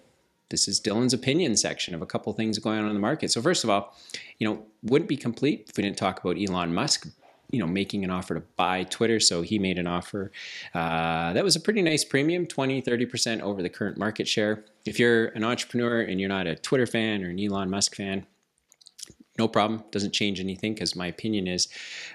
this 0.50 0.68
is 0.68 0.80
Dylan's 0.80 1.14
opinion 1.14 1.56
section 1.58 1.94
of 1.94 2.02
a 2.02 2.06
couple 2.06 2.34
things 2.34 2.58
going 2.58 2.80
on 2.80 2.88
in 2.88 2.94
the 2.94 3.00
market. 3.00 3.32
So 3.32 3.42
first 3.42 3.64
of 3.64 3.70
all, 3.70 3.96
you 4.40 4.48
know, 4.48 4.64
wouldn't 4.84 5.10
be 5.10 5.18
complete 5.18 5.68
if 5.70 5.78
we 5.78 5.84
didn't 5.84 5.98
talk 5.98 6.24
about 6.24 6.38
Elon 6.42 6.74
Musk 6.74 7.08
you 7.50 7.60
know 7.60 7.68
making 7.68 8.04
an 8.04 8.10
offer 8.10 8.36
to 8.36 8.42
buy 8.56 8.84
twitter. 8.84 9.20
So 9.20 9.42
he 9.42 9.60
made 9.60 9.78
an 9.78 9.88
offer 9.88 10.32
uh, 10.74 11.34
that 11.34 11.44
was 11.44 11.56
a 11.56 11.60
pretty 11.60 11.82
nice 11.82 12.04
premium 12.04 12.46
20 12.46 12.82
30% 12.82 13.42
over 13.42 13.62
the 13.62 13.70
current 13.70 13.98
market 13.98 14.28
share. 14.28 14.66
If 14.86 15.00
you're 15.00 15.28
an 15.28 15.44
entrepreneur 15.44 16.02
and 16.02 16.20
you're 16.20 16.30
not 16.30 16.48
a 16.48 16.56
twitter 16.56 16.86
fan 16.86 17.24
or 17.24 17.30
an 17.30 17.40
elon 17.40 17.70
musk 17.70 17.96
fan 17.96 18.26
no 19.38 19.48
problem. 19.48 19.86
Doesn't 19.92 20.12
change 20.12 20.42
anything 20.42 20.74
because 20.74 20.98
my 20.98 21.08
opinion 21.08 21.48
is 21.48 21.70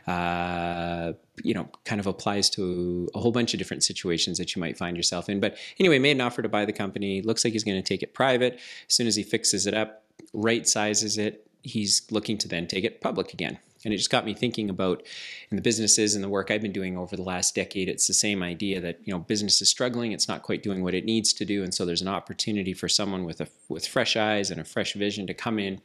uh, 0.06 1.14
you 1.42 1.54
know 1.54 1.68
kind 1.86 1.98
of 1.98 2.06
applies 2.06 2.50
to 2.50 3.08
a 3.14 3.18
whole 3.18 3.32
bunch 3.32 3.54
of 3.54 3.58
different 3.58 3.82
situations 3.82 4.36
that 4.36 4.54
you 4.54 4.60
might 4.60 4.76
find 4.76 4.94
yourself 4.94 5.30
in. 5.30 5.40
But 5.40 5.56
anyway 5.80 5.98
made 5.98 6.12
an 6.12 6.20
offer 6.20 6.42
to 6.42 6.50
buy 6.50 6.66
the 6.66 6.72
company. 6.72 7.22
Looks 7.22 7.42
like 7.42 7.54
he's 7.54 7.64
going 7.64 7.82
to 7.82 7.88
take 7.88 8.02
it 8.02 8.12
private. 8.12 8.60
As 8.88 8.94
soon 8.94 9.06
as 9.06 9.16
he 9.16 9.22
fixes 9.22 9.66
it 9.66 9.72
up 9.72 10.04
right 10.32 10.66
sizes 10.66 11.18
it 11.18 11.46
he's 11.62 12.02
looking 12.10 12.36
to 12.38 12.48
then 12.48 12.66
take 12.66 12.84
it 12.84 13.00
public 13.00 13.32
again 13.32 13.58
and 13.84 13.92
it 13.92 13.96
just 13.96 14.10
got 14.10 14.24
me 14.24 14.34
thinking 14.34 14.70
about 14.70 15.02
in 15.50 15.56
the 15.56 15.62
businesses 15.62 16.14
and 16.14 16.24
the 16.24 16.28
work 16.28 16.50
I've 16.50 16.62
been 16.62 16.72
doing 16.72 16.96
over 16.96 17.16
the 17.16 17.22
last 17.22 17.54
decade. 17.54 17.88
It's 17.88 18.06
the 18.06 18.14
same 18.14 18.42
idea 18.42 18.80
that 18.80 19.00
you 19.04 19.12
know 19.12 19.18
business 19.18 19.60
is 19.62 19.68
struggling, 19.68 20.12
it's 20.12 20.28
not 20.28 20.42
quite 20.42 20.62
doing 20.62 20.82
what 20.82 20.94
it 20.94 21.04
needs 21.04 21.32
to 21.34 21.44
do, 21.44 21.62
and 21.62 21.72
so 21.74 21.84
there's 21.84 22.02
an 22.02 22.08
opportunity 22.08 22.72
for 22.72 22.88
someone 22.88 23.24
with 23.24 23.40
a 23.40 23.48
with 23.68 23.86
fresh 23.86 24.16
eyes 24.16 24.50
and 24.50 24.60
a 24.60 24.64
fresh 24.64 24.94
vision 24.94 25.26
to 25.26 25.34
come 25.34 25.58
in, 25.58 25.80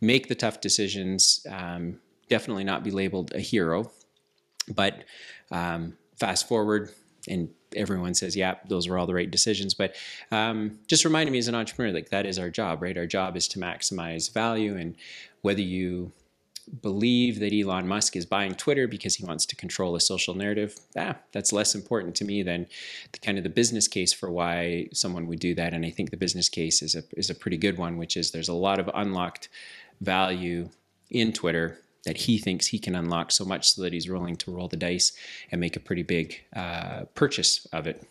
make 0.00 0.28
the 0.28 0.34
tough 0.34 0.60
decisions. 0.60 1.46
Um, 1.50 2.00
definitely 2.28 2.64
not 2.64 2.82
be 2.82 2.90
labeled 2.90 3.32
a 3.34 3.40
hero, 3.40 3.90
but 4.74 5.04
um, 5.52 5.96
fast 6.18 6.48
forward 6.48 6.90
and 7.28 7.48
everyone 7.74 8.14
says, 8.14 8.36
yeah, 8.36 8.54
those 8.68 8.88
were 8.88 8.98
all 8.98 9.06
the 9.06 9.14
right 9.14 9.30
decisions. 9.30 9.74
But 9.74 9.96
um, 10.30 10.78
just 10.86 11.04
reminding 11.04 11.32
me 11.32 11.38
as 11.38 11.48
an 11.48 11.54
entrepreneur, 11.54 11.92
like 11.92 12.10
that 12.10 12.26
is 12.26 12.38
our 12.38 12.50
job, 12.50 12.82
right? 12.82 12.96
Our 12.96 13.06
job 13.06 13.36
is 13.36 13.48
to 13.48 13.58
maximize 13.58 14.32
value. 14.32 14.76
And 14.76 14.96
whether 15.42 15.60
you 15.60 16.12
believe 16.82 17.40
that 17.40 17.52
Elon 17.52 17.86
Musk 17.86 18.16
is 18.16 18.26
buying 18.26 18.54
Twitter 18.54 18.88
because 18.88 19.14
he 19.14 19.24
wants 19.24 19.46
to 19.46 19.56
control 19.56 19.94
a 19.94 20.00
social 20.00 20.34
narrative. 20.34 20.78
Ah, 20.98 21.16
that's 21.32 21.52
less 21.52 21.74
important 21.74 22.14
to 22.16 22.24
me 22.24 22.42
than 22.42 22.66
the 23.12 23.18
kind 23.18 23.38
of 23.38 23.44
the 23.44 23.50
business 23.50 23.86
case 23.88 24.12
for 24.12 24.30
why 24.30 24.88
someone 24.92 25.26
would 25.26 25.38
do 25.38 25.54
that. 25.54 25.72
And 25.72 25.84
I 25.86 25.90
think 25.90 26.10
the 26.10 26.16
business 26.16 26.48
case 26.48 26.82
is 26.82 26.94
a 26.94 27.02
is 27.16 27.30
a 27.30 27.34
pretty 27.34 27.56
good 27.56 27.78
one, 27.78 27.96
which 27.96 28.16
is 28.16 28.30
there's 28.30 28.48
a 28.48 28.54
lot 28.54 28.78
of 28.78 28.90
unlocked 28.94 29.48
value 30.00 30.68
in 31.10 31.32
Twitter 31.32 31.78
that 32.04 32.16
he 32.16 32.38
thinks 32.38 32.68
he 32.68 32.78
can 32.78 32.94
unlock 32.94 33.32
so 33.32 33.44
much 33.44 33.70
so 33.70 33.82
that 33.82 33.92
he's 33.92 34.08
willing 34.08 34.36
to 34.36 34.50
roll 34.50 34.68
the 34.68 34.76
dice 34.76 35.12
and 35.50 35.60
make 35.60 35.76
a 35.76 35.80
pretty 35.80 36.02
big 36.04 36.40
uh, 36.54 37.02
purchase 37.14 37.66
of 37.72 37.86
it. 37.86 38.06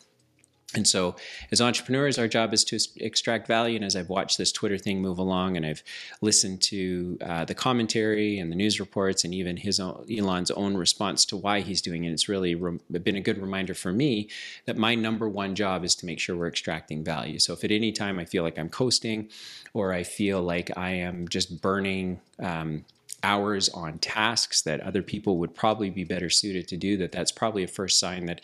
And 0.76 0.86
so, 0.86 1.16
as 1.52 1.62
entrepreneurs, 1.62 2.20
our 2.20 2.28
job 2.28 2.54
is 2.54 2.64
to 2.66 2.80
extract 2.98 3.48
value. 3.48 3.78
And 3.78 3.86
as 3.86 3.96
I've 3.96 4.10
watched 4.10 4.38
this 4.38 4.52
Twitter 4.52 4.78
thing 4.78 5.02
move 5.02 5.18
along, 5.18 5.56
and 5.56 5.66
I've 5.66 5.82
listened 6.22 6.62
to 6.64 7.18
uh, 7.22 7.46
the 7.46 7.56
commentary 7.56 8.38
and 8.40 8.52
the 8.52 8.56
news 8.56 8.80
reports, 8.80 9.24
and 9.24 9.34
even 9.34 9.56
his 9.58 9.80
own, 9.80 10.06
Elon's 10.12 10.52
own 10.52 10.76
response 10.76 11.24
to 11.26 11.38
why 11.38 11.62
he's 11.62 11.82
doing 11.82 12.04
it, 12.04 12.12
it's 12.12 12.28
really 12.28 12.56
re- 12.56 12.80
been 12.92 13.16
a 13.16 13.22
good 13.22 13.38
reminder 13.38 13.74
for 13.74 13.94
me 13.94 14.30
that 14.66 14.78
my 14.78 14.96
number 14.96 15.30
one 15.30 15.56
job 15.56 15.86
is 15.86 15.96
to 15.96 16.06
make 16.06 16.20
sure 16.20 16.36
we're 16.36 16.48
extracting 16.48 17.04
value. 17.04 17.40
So, 17.40 17.54
if 17.54 17.64
at 17.64 17.72
any 17.72 17.92
time 17.92 18.20
I 18.20 18.26
feel 18.26 18.44
like 18.44 18.60
I'm 18.60 18.70
coasting, 18.70 19.30
or 19.74 19.94
I 19.94 20.04
feel 20.04 20.42
like 20.42 20.78
I 20.78 20.92
am 20.92 21.28
just 21.28 21.62
burning 21.62 22.20
um, 22.40 22.84
hours 23.26 23.70
on 23.70 23.98
tasks 23.98 24.62
that 24.62 24.80
other 24.82 25.02
people 25.02 25.40
would 25.40 25.56
probably 25.56 25.90
be 25.90 26.04
better 26.04 26.30
suited 26.30 26.68
to 26.68 26.78
do 26.78 26.96
that 26.96 27.12
that's 27.12 27.32
probably 27.32 27.64
a 27.64 27.68
first 27.68 28.00
sign 28.00 28.28
that 28.28 28.42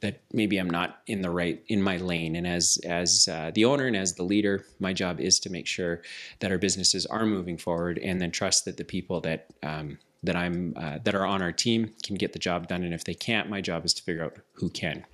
that 0.00 0.20
maybe 0.32 0.58
I'm 0.58 0.70
not 0.70 1.00
in 1.06 1.22
the 1.22 1.30
right 1.30 1.62
in 1.66 1.82
my 1.82 1.96
lane. 1.96 2.36
And 2.36 2.46
as 2.46 2.78
as 2.84 3.26
uh, 3.26 3.50
the 3.54 3.64
owner 3.64 3.86
and 3.86 3.96
as 3.96 4.14
the 4.14 4.22
leader 4.22 4.64
my 4.78 4.92
job 4.92 5.18
is 5.18 5.40
to 5.40 5.50
make 5.50 5.66
sure 5.66 6.02
that 6.40 6.52
our 6.52 6.58
businesses 6.58 7.06
are 7.06 7.26
moving 7.26 7.56
forward 7.56 7.98
and 7.98 8.20
then 8.20 8.30
trust 8.30 8.64
that 8.66 8.76
the 8.76 8.84
people 8.84 9.20
that 9.22 9.46
um, 9.62 9.98
that 10.22 10.36
I'm 10.36 10.74
uh, 10.76 10.98
that 11.04 11.14
are 11.14 11.26
on 11.26 11.42
our 11.42 11.52
team 11.52 11.94
can 12.02 12.16
get 12.16 12.32
the 12.32 12.38
job 12.38 12.68
done. 12.68 12.84
And 12.84 12.94
if 12.94 13.04
they 13.04 13.14
can't 13.14 13.48
my 13.48 13.60
job 13.60 13.84
is 13.84 13.94
to 13.94 14.02
figure 14.02 14.24
out 14.24 14.36
who 14.52 14.68
can. 14.68 15.04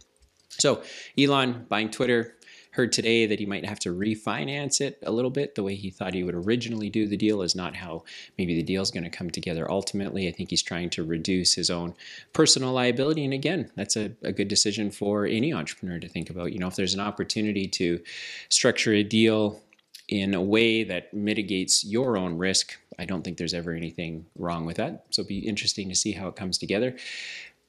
So 0.51 0.83
Elon 1.19 1.67
buying 1.69 1.91
Twitter 1.91 2.37
heard 2.75 2.91
today 2.91 3.25
that 3.25 3.39
he 3.39 3.47
might 3.47 3.65
have 3.65 3.79
to 3.79 3.95
refinance 3.95 4.81
it 4.81 4.99
a 5.05 5.13
little 5.13 5.31
bit. 5.31 5.55
The 5.55 5.63
way 5.63 5.77
he 5.77 5.91
thought 5.91 6.13
he 6.13 6.25
would 6.25 6.35
originally 6.35 6.91
do 6.91 7.07
the 7.07 7.17
deal 7.17 7.43
is 7.43 7.55
not 7.55 7.77
how 7.77 8.03
maybe 8.37 8.57
the 8.57 8.65
deal 8.65 8.83
is 8.83 8.91
going 8.91 9.05
to 9.05 9.11
come 9.11 9.31
together 9.31 9.71
ultimately. 9.71 10.27
I 10.27 10.33
think 10.33 10.51
he's 10.51 10.63
trying 10.63 10.91
to 10.91 11.05
reduce 11.05 11.55
his 11.55 11.71
own 11.71 11.95
personal 12.33 12.73
liability. 12.73 13.25
And 13.25 13.33
again, 13.33 13.71
that's 13.77 13.97
a, 13.97 14.11
a 14.25 14.33
good 14.33 14.49
decision 14.49 14.91
for 14.91 15.25
any 15.25 15.55
entrepreneur 15.55 16.01
to 16.01 16.09
think 16.09 16.31
about. 16.31 16.53
You 16.53 16.59
know, 16.59 16.67
if 16.67 16.75
there's 16.75 16.95
an 16.95 17.01
opportunity 17.01 17.69
to 17.69 18.01
structure 18.49 18.93
a 18.93 19.05
deal 19.05 19.61
in 20.09 20.35
a 20.35 20.43
way 20.43 20.83
that 20.83 21.15
mitigates 21.15 21.85
your 21.85 22.17
own 22.17 22.37
risk, 22.37 22.77
I 22.99 23.05
don't 23.05 23.23
think 23.23 23.39
there's 23.39 23.55
ever 23.55 23.73
anything 23.73 24.27
wrong 24.37 24.67
with 24.67 24.79
that. 24.79 25.07
So 25.11 25.23
it'll 25.23 25.29
be 25.29 25.39
interesting 25.39 25.89
to 25.91 25.95
see 25.95 26.11
how 26.11 26.27
it 26.27 26.35
comes 26.35 26.59
together. 26.59 26.97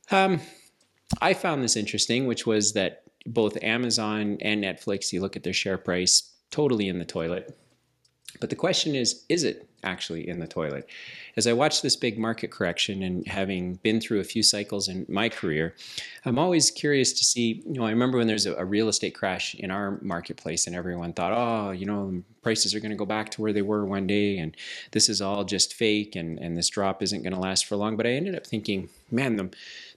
Um, 0.09 0.41
I 1.21 1.35
found 1.35 1.63
this 1.63 1.75
interesting, 1.75 2.25
which 2.25 2.47
was 2.47 2.73
that 2.73 3.03
both 3.25 3.61
Amazon 3.63 4.37
and 4.41 4.63
Netflix, 4.63 5.11
you 5.11 5.21
look 5.21 5.35
at 5.35 5.43
their 5.43 5.53
share 5.53 5.77
price, 5.77 6.31
totally 6.51 6.87
in 6.87 6.99
the 6.99 7.05
toilet. 7.05 7.57
But 8.39 8.49
the 8.49 8.55
question 8.55 8.95
is, 8.95 9.23
is 9.29 9.43
it 9.43 9.69
actually 9.83 10.27
in 10.27 10.39
the 10.39 10.47
toilet? 10.47 10.89
As 11.37 11.47
I 11.47 11.53
watch 11.53 11.81
this 11.81 11.95
big 11.95 12.17
market 12.17 12.51
correction 12.51 13.03
and 13.03 13.25
having 13.27 13.75
been 13.75 14.01
through 14.01 14.19
a 14.19 14.25
few 14.25 14.43
cycles 14.43 14.87
in 14.87 15.05
my 15.07 15.29
career, 15.29 15.75
I'm 16.25 16.39
always 16.39 16.71
curious 16.71 17.13
to 17.13 17.23
see, 17.23 17.63
you 17.65 17.73
know, 17.73 17.85
I 17.85 17.91
remember 17.91 18.17
when 18.17 18.27
there's 18.27 18.45
a, 18.45 18.55
a 18.55 18.65
real 18.65 18.89
estate 18.89 19.15
crash 19.15 19.55
in 19.55 19.71
our 19.71 19.99
marketplace 20.01 20.67
and 20.67 20.75
everyone 20.75 21.13
thought, 21.13 21.33
oh, 21.33 21.71
you 21.71 21.85
know, 21.85 22.23
prices 22.41 22.73
are 22.73 22.79
going 22.79 22.91
to 22.91 22.97
go 22.97 23.05
back 23.05 23.29
to 23.31 23.41
where 23.41 23.53
they 23.53 23.61
were 23.61 23.85
one 23.85 24.07
day 24.07 24.37
and 24.37 24.55
this 24.91 25.07
is 25.07 25.21
all 25.21 25.43
just 25.43 25.73
fake 25.73 26.15
and, 26.15 26.39
and 26.39 26.57
this 26.57 26.69
drop 26.69 27.01
isn't 27.03 27.23
going 27.23 27.33
to 27.33 27.39
last 27.39 27.65
for 27.65 27.75
long. 27.75 27.95
But 27.95 28.07
I 28.07 28.11
ended 28.11 28.35
up 28.35 28.45
thinking, 28.45 28.89
man, 29.11 29.35
the, 29.35 29.49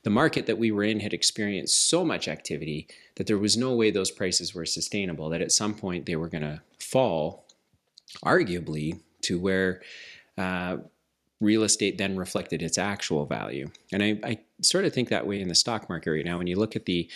the 0.09 0.15
market 0.15 0.47
that 0.47 0.57
we 0.57 0.73
were 0.73 0.85
in 0.85 1.01
had 1.01 1.13
experienced 1.13 1.87
so 1.91 2.03
much 2.03 2.29
activity 2.29 2.89
that 3.17 3.27
there 3.27 3.37
was 3.37 3.59
no 3.59 3.75
way 3.75 3.91
those 3.91 4.11
prices 4.11 4.55
were 4.55 4.65
sustainable, 4.65 5.29
that 5.29 5.43
at 5.43 5.53
some 5.53 5.75
point 5.75 6.07
they 6.07 6.17
were 6.17 6.31
going 6.31 6.41
to 6.41 6.63
fall, 6.79 7.45
arguably, 8.25 8.99
to 9.21 9.39
where 9.39 9.83
uh, 10.39 10.79
real 11.43 11.63
estate 11.63 11.99
then 11.99 12.17
reflected 12.17 12.63
its 12.63 12.79
actual 12.79 13.27
value. 13.27 13.69
And 13.93 14.03
I, 14.03 14.19
I, 14.25 14.39
sort 14.63 14.87
of 14.87 14.95
think 14.95 15.11
that 15.11 15.27
way 15.27 15.43
in 15.43 15.49
the 15.49 15.55
stock 15.55 15.91
market 15.91 16.11
right 16.11 16.25
now. 16.25 16.39
When 16.39 16.47
you 16.47 16.57
look 16.57 16.75
at 16.75 16.87
the 16.87 17.07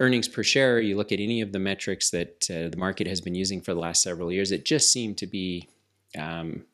earnings 0.00 0.26
per 0.26 0.42
share, 0.42 0.80
you 0.80 0.96
look 0.96 1.12
at 1.12 1.20
any 1.20 1.42
of 1.42 1.52
the 1.52 1.60
metrics 1.60 2.10
that 2.10 2.50
uh, 2.50 2.68
the 2.68 2.76
market 2.76 3.06
has 3.06 3.20
been 3.20 3.36
using 3.36 3.60
for 3.60 3.74
the 3.74 3.80
last 3.80 4.02
several 4.02 4.32
years, 4.32 4.50
it 4.50 4.64
just 4.64 4.90
seemed 4.90 5.18
to 5.18 5.28
be 5.28 5.68
um, 6.18 6.64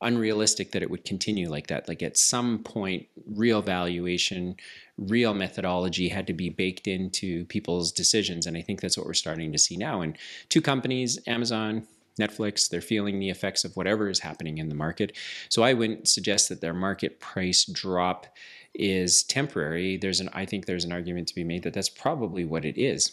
unrealistic 0.00 0.72
that 0.72 0.82
it 0.82 0.90
would 0.90 1.04
continue 1.04 1.48
like 1.48 1.68
that. 1.68 1.88
Like 1.88 2.02
at 2.02 2.18
some 2.18 2.62
point, 2.62 3.06
real 3.26 3.62
valuation, 3.62 4.56
real 4.98 5.34
methodology 5.34 6.08
had 6.08 6.26
to 6.26 6.32
be 6.32 6.50
baked 6.50 6.86
into 6.86 7.44
people's 7.46 7.92
decisions. 7.92 8.46
And 8.46 8.56
I 8.56 8.62
think 8.62 8.80
that's 8.80 8.98
what 8.98 9.06
we're 9.06 9.14
starting 9.14 9.52
to 9.52 9.58
see 9.58 9.76
now. 9.76 10.00
And 10.02 10.16
two 10.48 10.60
companies, 10.60 11.18
Amazon, 11.26 11.86
Netflix, 12.20 12.68
they're 12.68 12.80
feeling 12.80 13.18
the 13.18 13.30
effects 13.30 13.64
of 13.64 13.76
whatever 13.76 14.08
is 14.08 14.20
happening 14.20 14.58
in 14.58 14.68
the 14.68 14.74
market. 14.74 15.16
So 15.48 15.62
I 15.62 15.74
wouldn't 15.74 16.08
suggest 16.08 16.48
that 16.48 16.60
their 16.60 16.74
market 16.74 17.18
price 17.18 17.64
drop 17.64 18.26
is 18.74 19.22
temporary. 19.22 19.96
There's 19.96 20.20
an 20.20 20.28
I 20.32 20.44
think 20.44 20.66
there's 20.66 20.84
an 20.84 20.92
argument 20.92 21.28
to 21.28 21.34
be 21.34 21.44
made 21.44 21.62
that 21.62 21.74
that's 21.74 21.88
probably 21.88 22.44
what 22.44 22.64
it 22.64 22.80
is. 22.80 23.12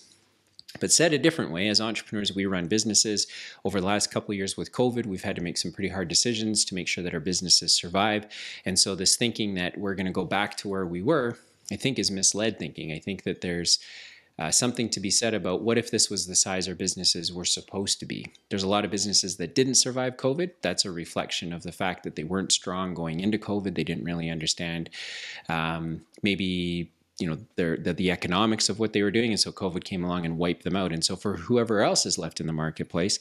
But 0.79 0.91
said 0.91 1.13
a 1.13 1.17
different 1.17 1.51
way, 1.51 1.67
as 1.67 1.81
entrepreneurs, 1.81 2.33
we 2.33 2.45
run 2.45 2.67
businesses. 2.67 3.27
Over 3.65 3.81
the 3.81 3.87
last 3.87 4.11
couple 4.11 4.33
years 4.33 4.55
with 4.55 4.71
COVID, 4.71 5.05
we've 5.05 5.23
had 5.23 5.35
to 5.35 5.41
make 5.41 5.57
some 5.57 5.71
pretty 5.71 5.89
hard 5.89 6.07
decisions 6.07 6.63
to 6.65 6.75
make 6.75 6.87
sure 6.87 7.03
that 7.03 7.13
our 7.13 7.19
businesses 7.19 7.75
survive. 7.75 8.27
And 8.65 8.79
so, 8.79 8.95
this 8.95 9.15
thinking 9.17 9.55
that 9.55 9.77
we're 9.77 9.95
going 9.95 10.05
to 10.05 10.11
go 10.11 10.25
back 10.25 10.55
to 10.57 10.69
where 10.69 10.85
we 10.85 11.01
were, 11.01 11.37
I 11.71 11.75
think, 11.75 11.99
is 11.99 12.09
misled 12.09 12.57
thinking. 12.57 12.91
I 12.91 12.99
think 12.99 13.23
that 13.23 13.41
there's 13.41 13.79
uh, 14.39 14.49
something 14.49 14.89
to 14.89 14.99
be 14.99 15.11
said 15.11 15.33
about 15.33 15.61
what 15.61 15.77
if 15.77 15.91
this 15.91 16.09
was 16.09 16.25
the 16.25 16.35
size 16.35 16.67
our 16.67 16.73
businesses 16.73 17.31
were 17.31 17.45
supposed 17.45 17.99
to 17.99 18.05
be. 18.05 18.25
There's 18.49 18.63
a 18.63 18.67
lot 18.67 18.85
of 18.85 18.89
businesses 18.89 19.37
that 19.37 19.53
didn't 19.53 19.75
survive 19.75 20.17
COVID. 20.17 20.51
That's 20.61 20.85
a 20.85 20.91
reflection 20.91 21.53
of 21.53 21.63
the 21.63 21.71
fact 21.71 22.03
that 22.03 22.15
they 22.15 22.23
weren't 22.23 22.51
strong 22.51 22.93
going 22.93 23.19
into 23.19 23.37
COVID. 23.37 23.75
They 23.75 23.83
didn't 23.83 24.05
really 24.05 24.29
understand 24.29 24.89
um, 25.47 26.01
maybe 26.23 26.91
you 27.21 27.27
know 27.27 27.37
their 27.55 27.77
the, 27.77 27.93
the 27.93 28.11
economics 28.11 28.69
of 28.69 28.79
what 28.79 28.93
they 28.93 29.03
were 29.03 29.11
doing 29.11 29.31
and 29.31 29.39
so 29.39 29.51
covid 29.51 29.83
came 29.83 30.03
along 30.03 30.25
and 30.25 30.37
wiped 30.37 30.63
them 30.63 30.75
out. 30.75 30.91
And 30.91 31.03
so 31.03 31.15
for 31.15 31.37
whoever 31.37 31.81
else 31.81 32.05
is 32.05 32.17
left 32.17 32.39
in 32.39 32.47
the 32.47 32.53
marketplace 32.53 33.19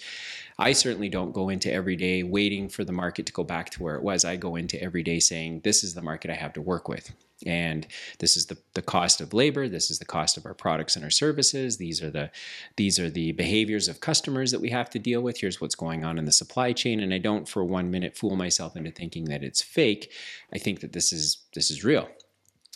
i 0.58 0.72
certainly 0.72 1.08
don't 1.08 1.32
go 1.32 1.48
into 1.48 1.72
every 1.72 1.96
day 1.96 2.22
waiting 2.22 2.68
for 2.68 2.84
the 2.84 2.92
market 2.92 3.26
to 3.26 3.32
go 3.32 3.44
back 3.44 3.70
to 3.70 3.82
where 3.82 3.96
it 3.96 4.02
was. 4.02 4.24
I 4.24 4.36
go 4.36 4.56
into 4.56 4.82
every 4.82 5.02
day 5.02 5.20
saying 5.20 5.60
this 5.64 5.84
is 5.84 5.94
the 5.94 6.02
market 6.02 6.30
i 6.30 6.34
have 6.34 6.52
to 6.54 6.62
work 6.62 6.88
with. 6.88 7.12
And 7.46 7.86
this 8.18 8.36
is 8.36 8.46
the, 8.46 8.58
the 8.74 8.82
cost 8.82 9.20
of 9.20 9.32
labor. 9.32 9.68
This 9.68 9.90
is 9.90 9.98
the 9.98 10.04
cost 10.04 10.36
of 10.36 10.44
our 10.44 10.54
products 10.54 10.94
and 10.94 11.04
our 11.04 11.10
services. 11.10 11.78
These 11.78 12.02
are 12.02 12.10
the 12.10 12.30
these 12.76 12.98
are 12.98 13.08
the 13.08 13.32
behaviors 13.32 13.88
of 13.88 14.00
customers 14.00 14.50
that 14.50 14.60
we 14.60 14.70
have 14.70 14.90
to 14.90 14.98
deal 14.98 15.22
with. 15.22 15.40
Here's 15.40 15.60
what's 15.60 15.74
going 15.74 16.04
on 16.04 16.18
in 16.18 16.26
the 16.26 16.32
supply 16.32 16.72
chain. 16.72 17.00
And 17.00 17.14
i 17.14 17.18
don't 17.18 17.48
for 17.48 17.64
one 17.64 17.90
minute 17.90 18.16
fool 18.16 18.36
myself 18.36 18.76
into 18.76 18.90
thinking 18.90 19.24
that 19.26 19.42
it's 19.42 19.62
fake. 19.62 20.12
I 20.52 20.58
think 20.58 20.80
that 20.80 20.92
this 20.92 21.12
is 21.12 21.38
this 21.54 21.70
is 21.70 21.84
real. 21.84 22.08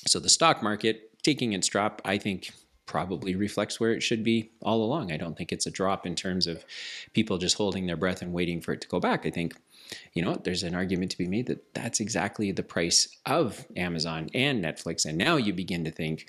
So 0.06 0.18
the 0.18 0.28
stock 0.28 0.62
market 0.62 1.10
taking 1.24 1.52
its 1.52 1.66
drop, 1.66 2.00
I 2.04 2.18
think 2.18 2.52
probably 2.86 3.34
reflects 3.34 3.80
where 3.80 3.92
it 3.92 4.02
should 4.02 4.22
be 4.22 4.50
all 4.62 4.84
along. 4.84 5.10
I 5.10 5.16
don't 5.16 5.36
think 5.36 5.52
it's 5.52 5.66
a 5.66 5.70
drop 5.70 6.06
in 6.06 6.14
terms 6.14 6.46
of 6.46 6.64
people 7.14 7.38
just 7.38 7.56
holding 7.56 7.86
their 7.86 7.96
breath 7.96 8.22
and 8.22 8.32
waiting 8.32 8.60
for 8.60 8.72
it 8.72 8.80
to 8.82 8.88
go 8.88 9.00
back. 9.00 9.24
I 9.24 9.30
think, 9.30 9.54
you 10.12 10.22
know, 10.22 10.34
there's 10.44 10.62
an 10.62 10.74
argument 10.74 11.10
to 11.12 11.18
be 11.18 11.26
made 11.26 11.46
that 11.46 11.72
that's 11.74 12.00
exactly 12.00 12.52
the 12.52 12.62
price 12.62 13.08
of 13.26 13.66
Amazon 13.76 14.28
and 14.34 14.62
Netflix. 14.62 15.06
And 15.06 15.16
now 15.16 15.36
you 15.36 15.54
begin 15.54 15.84
to 15.84 15.90
think, 15.90 16.28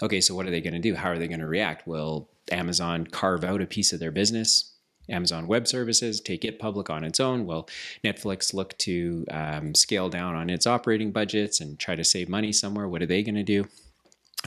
okay, 0.00 0.20
so 0.20 0.34
what 0.34 0.46
are 0.46 0.50
they 0.50 0.60
going 0.60 0.74
to 0.74 0.80
do? 0.80 0.94
How 0.94 1.10
are 1.10 1.18
they 1.18 1.28
going 1.28 1.40
to 1.40 1.46
react? 1.46 1.88
Will 1.88 2.28
Amazon 2.52 3.06
carve 3.06 3.42
out 3.42 3.60
a 3.60 3.66
piece 3.66 3.92
of 3.92 3.98
their 3.98 4.12
business? 4.12 4.72
Amazon 5.08 5.46
Web 5.46 5.68
Services, 5.68 6.20
take 6.20 6.44
it 6.44 6.58
public 6.58 6.90
on 6.90 7.04
its 7.04 7.20
own? 7.20 7.46
Will 7.46 7.68
Netflix 8.04 8.52
look 8.52 8.76
to 8.78 9.24
um, 9.30 9.74
scale 9.74 10.08
down 10.08 10.34
on 10.34 10.50
its 10.50 10.66
operating 10.66 11.12
budgets 11.12 11.60
and 11.60 11.78
try 11.78 11.94
to 11.94 12.04
save 12.04 12.28
money 12.28 12.52
somewhere? 12.52 12.88
What 12.88 13.02
are 13.02 13.06
they 13.06 13.22
going 13.22 13.36
to 13.36 13.44
do? 13.44 13.66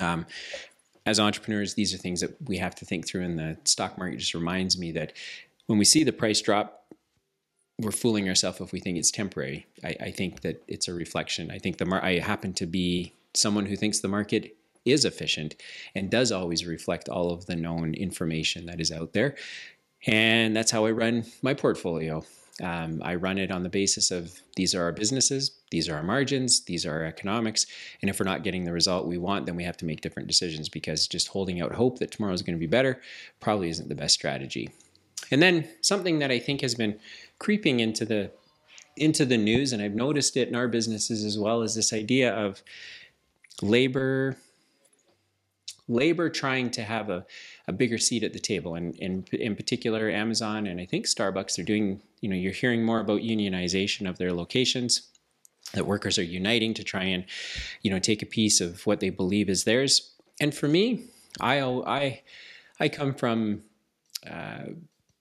Um, 0.01 0.25
as 1.05 1.19
entrepreneurs, 1.19 1.73
these 1.73 1.93
are 1.93 1.97
things 1.97 2.21
that 2.21 2.35
we 2.45 2.57
have 2.57 2.75
to 2.75 2.85
think 2.85 3.07
through, 3.07 3.23
and 3.23 3.39
the 3.39 3.57
stock 3.63 3.97
market 3.97 4.17
just 4.17 4.33
reminds 4.33 4.77
me 4.77 4.91
that 4.93 5.13
when 5.65 5.79
we 5.79 5.85
see 5.85 6.03
the 6.03 6.13
price 6.13 6.41
drop, 6.41 6.85
we're 7.79 7.91
fooling 7.91 8.27
ourselves 8.27 8.59
if 8.59 8.71
we 8.71 8.79
think 8.79 8.97
it's 8.97 9.11
temporary. 9.11 9.65
I, 9.83 9.95
I 10.01 10.11
think 10.11 10.41
that 10.41 10.61
it's 10.67 10.87
a 10.87 10.93
reflection. 10.93 11.49
I 11.49 11.57
think 11.57 11.77
the 11.77 11.85
mar- 11.85 12.03
I 12.03 12.19
happen 12.19 12.53
to 12.53 12.65
be 12.65 13.13
someone 13.33 13.65
who 13.65 13.75
thinks 13.75 13.99
the 13.99 14.07
market 14.07 14.55
is 14.85 15.05
efficient 15.05 15.55
and 15.95 16.09
does 16.09 16.31
always 16.31 16.65
reflect 16.65 17.07
all 17.07 17.31
of 17.31 17.45
the 17.45 17.55
known 17.55 17.93
information 17.93 18.65
that 18.65 18.81
is 18.81 18.91
out 18.91 19.13
there. 19.13 19.35
And 20.05 20.55
that's 20.55 20.71
how 20.71 20.85
I 20.85 20.91
run 20.91 21.25
my 21.41 21.53
portfolio. 21.53 22.23
Um, 22.61 23.01
I 23.03 23.15
run 23.15 23.37
it 23.37 23.51
on 23.51 23.63
the 23.63 23.69
basis 23.69 24.11
of 24.11 24.39
these 24.55 24.75
are 24.75 24.83
our 24.83 24.91
businesses, 24.91 25.51
these 25.71 25.87
are 25.87 25.95
our 25.95 26.03
margins, 26.03 26.61
these 26.61 26.85
are 26.85 26.91
our 26.91 27.05
economics. 27.05 27.65
And 28.01 28.09
if 28.09 28.19
we're 28.19 28.25
not 28.25 28.43
getting 28.43 28.65
the 28.65 28.73
result 28.73 29.07
we 29.07 29.17
want, 29.17 29.45
then 29.45 29.55
we 29.55 29.63
have 29.63 29.77
to 29.77 29.85
make 29.85 30.01
different 30.01 30.27
decisions 30.27 30.67
because 30.67 31.07
just 31.07 31.29
holding 31.29 31.61
out 31.61 31.73
hope 31.73 31.99
that 31.99 32.11
tomorrow 32.11 32.33
is 32.33 32.41
going 32.41 32.55
to 32.55 32.59
be 32.59 32.67
better 32.67 33.01
probably 33.39 33.69
isn't 33.69 33.87
the 33.87 33.95
best 33.95 34.13
strategy. 34.13 34.69
And 35.31 35.41
then 35.41 35.67
something 35.81 36.19
that 36.19 36.31
I 36.31 36.39
think 36.39 36.61
has 36.61 36.75
been 36.75 36.99
creeping 37.37 37.79
into 37.79 38.05
the 38.05 38.31
into 38.97 39.25
the 39.25 39.37
news, 39.37 39.71
and 39.71 39.81
I've 39.81 39.95
noticed 39.95 40.35
it 40.35 40.49
in 40.49 40.55
our 40.55 40.67
businesses 40.67 41.23
as 41.23 41.37
well, 41.37 41.61
is 41.61 41.75
this 41.75 41.93
idea 41.93 42.33
of 42.33 42.61
labor 43.61 44.35
labor 45.89 46.29
trying 46.29 46.69
to 46.69 46.83
have 46.83 47.09
a, 47.09 47.25
a 47.69 47.71
bigger 47.71 47.99
seat 47.99 48.23
at 48.23 48.33
the 48.33 48.39
table. 48.39 48.73
And 48.73 48.95
in, 48.95 49.25
in 49.31 49.55
particular 49.55 50.09
amazon 50.09 50.67
and 50.67 50.81
i 50.81 50.85
think 50.85 51.05
starbucks 51.05 51.59
are 51.59 51.63
doing 51.63 52.01
you 52.21 52.29
know 52.29 52.35
you're 52.35 52.51
hearing 52.63 52.83
more 52.83 52.99
about 52.99 53.21
unionization 53.21 54.09
of 54.09 54.17
their 54.17 54.33
locations 54.33 55.07
that 55.73 55.85
workers 55.85 56.17
are 56.17 56.23
uniting 56.23 56.73
to 56.73 56.83
try 56.83 57.03
and 57.03 57.23
you 57.83 57.91
know 57.91 57.99
take 57.99 58.21
a 58.21 58.25
piece 58.25 58.59
of 58.59 58.85
what 58.87 58.99
they 58.99 59.11
believe 59.11 59.49
is 59.49 59.63
theirs. 59.63 60.15
And 60.41 60.53
for 60.53 60.67
me 60.67 61.05
i 61.39 61.61
i 61.61 62.21
i 62.79 62.89
come 62.89 63.13
from 63.13 63.61
uh, 64.29 64.65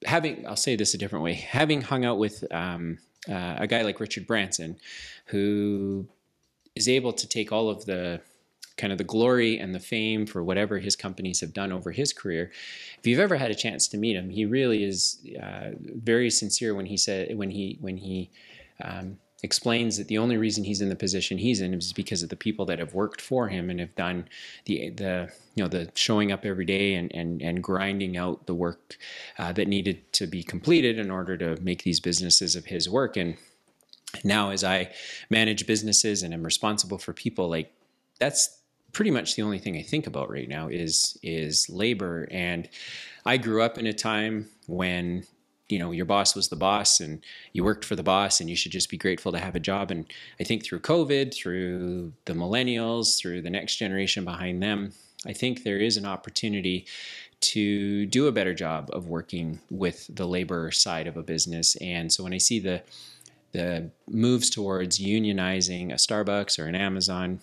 having 0.05 0.47
i'll 0.47 0.57
say 0.57 0.75
this 0.75 0.95
a 0.95 0.99
different 0.99 1.25
way 1.25 1.35
having 1.35 1.83
hung 1.83 2.05
out 2.05 2.19
with 2.19 2.37
um, 2.53 2.99
uh, 3.29 3.57
a 3.59 3.67
guy 3.67 3.83
like 3.83 4.01
richard 4.01 4.27
branson 4.27 4.79
who 5.27 6.09
is 6.75 6.89
able 6.89 7.13
to 7.13 7.27
take 7.29 7.53
all 7.53 7.69
of 7.69 7.85
the 7.85 8.21
kind 8.79 8.93
of 8.93 8.99
the 8.99 9.05
glory 9.05 9.59
and 9.59 9.75
the 9.75 9.81
fame 9.81 10.25
for 10.25 10.43
whatever 10.43 10.79
his 10.79 10.97
companies 10.97 11.41
have 11.41 11.53
done 11.53 11.73
over 11.73 11.91
his 11.91 12.13
career. 12.13 12.51
If 12.99 13.07
you've 13.07 13.21
ever 13.21 13.37
had 13.37 13.51
a 13.51 13.55
chance 13.55 13.89
to 13.89 13.99
meet 13.99 14.17
him, 14.17 14.31
he 14.31 14.47
really 14.47 14.85
is 14.85 15.19
uh, 15.43 15.71
very 15.81 16.31
sincere 16.31 16.75
when 16.75 16.87
he 16.87 16.97
said 16.97 17.37
when 17.37 17.51
he 17.51 17.77
when 17.81 17.97
he 17.97 18.31
um, 18.83 19.19
explains 19.43 19.97
that 19.97 20.09
the 20.09 20.19
only 20.19 20.37
reason 20.37 20.65
he's 20.65 20.81
in 20.81 20.89
the 20.89 20.97
position 20.97 21.39
he's 21.39 21.61
in 21.61 21.73
is 21.73 21.93
because 21.93 22.23
of 22.23 22.29
the 22.29 22.37
people 22.37 22.67
that 22.67 22.79
have 22.81 22.95
worked 22.95 23.21
for 23.21 23.49
him 23.49 23.71
and 23.71 23.79
have 23.79 23.95
done 23.95 24.29
the 24.65 24.91
the 24.91 25.31
you 25.55 25.63
know 25.63 25.69
the 25.69 25.91
showing 25.95 26.33
up 26.33 26.45
every 26.45 26.65
day 26.65 26.95
and 26.95 27.15
and 27.15 27.41
and 27.41 27.63
grinding 27.63 28.17
out 28.17 28.47
the 28.47 28.55
work 28.55 28.97
uh, 29.39 29.53
that 29.53 29.69
needed 29.69 30.13
to 30.13 30.27
be 30.27 30.43
completed 30.43 30.99
in 30.99 31.11
order 31.11 31.37
to 31.37 31.57
make 31.63 31.85
these 31.85 32.01
businesses 32.01 32.57
of 32.57 32.65
his 32.65 32.89
work 32.89 33.17
and 33.17 33.37
now 34.25 34.51
as 34.51 34.65
i 34.65 34.91
manage 35.31 35.67
businesses 35.67 36.23
and 36.23 36.35
am 36.35 36.43
responsible 36.43 36.99
for 36.99 37.13
people 37.13 37.49
like 37.49 37.73
that's 38.19 38.58
pretty 38.93 39.11
much 39.11 39.37
the 39.37 39.43
only 39.43 39.59
thing 39.59 39.77
i 39.77 39.83
think 39.83 40.07
about 40.07 40.31
right 40.31 40.49
now 40.49 40.69
is 40.69 41.19
is 41.23 41.69
labor. 41.69 42.29
And 42.31 42.69
i 43.27 43.37
grew 43.37 43.63
up 43.63 43.79
in 43.79 43.87
a 43.87 43.93
time 43.93 44.49
when 44.67 45.25
you 45.69 45.79
know 45.79 45.91
your 45.91 46.07
boss 46.07 46.35
was 46.35 46.49
the 46.49 46.57
boss 46.57 47.01
and 47.01 47.23
you 47.53 47.63
worked 47.65 47.85
for 47.85 47.97
the 47.97 48.03
boss 48.03 48.41
and 48.41 48.49
you 48.49 48.57
should 48.57 48.73
just 48.73 48.91
be 48.91 48.97
grateful 48.97 49.33
to 49.33 49.39
have 49.39 49.55
a 49.55 49.61
job. 49.61 49.91
And 49.91 50.07
i 50.41 50.45
think 50.45 50.65
through 50.65 50.81
covid 50.81 51.35
through 51.35 52.13
the 52.25 52.35
millennials 52.35 53.19
through 53.19 53.43
the 53.43 53.51
next 53.51 53.77
generation 53.77 54.25
behind 54.25 54.63
them 54.63 54.93
i 55.27 55.33
think 55.33 55.63
there 55.63 55.79
is 55.79 55.97
an 55.97 56.07
opportunity 56.07 56.87
to 57.41 58.07
do 58.07 58.27
a 58.27 58.33
better 58.33 58.55
job 58.55 58.91
of 58.93 59.09
working 59.09 59.61
with 59.71 60.11
the 60.15 60.27
labor 60.27 60.71
side 60.71 61.07
of 61.07 61.17
a 61.17 61.23
business. 61.23 61.77
And 61.77 62.13
so 62.13 62.25
when 62.25 62.35
i 62.35 62.39
see 62.39 62.59
the 62.59 62.83
the 63.53 63.91
moves 64.07 64.51
towards 64.51 64.99
unionizing 64.99 65.91
a 65.91 65.95
starbucks 65.95 66.59
or 66.59 66.67
an 66.67 66.75
amazon 66.75 67.41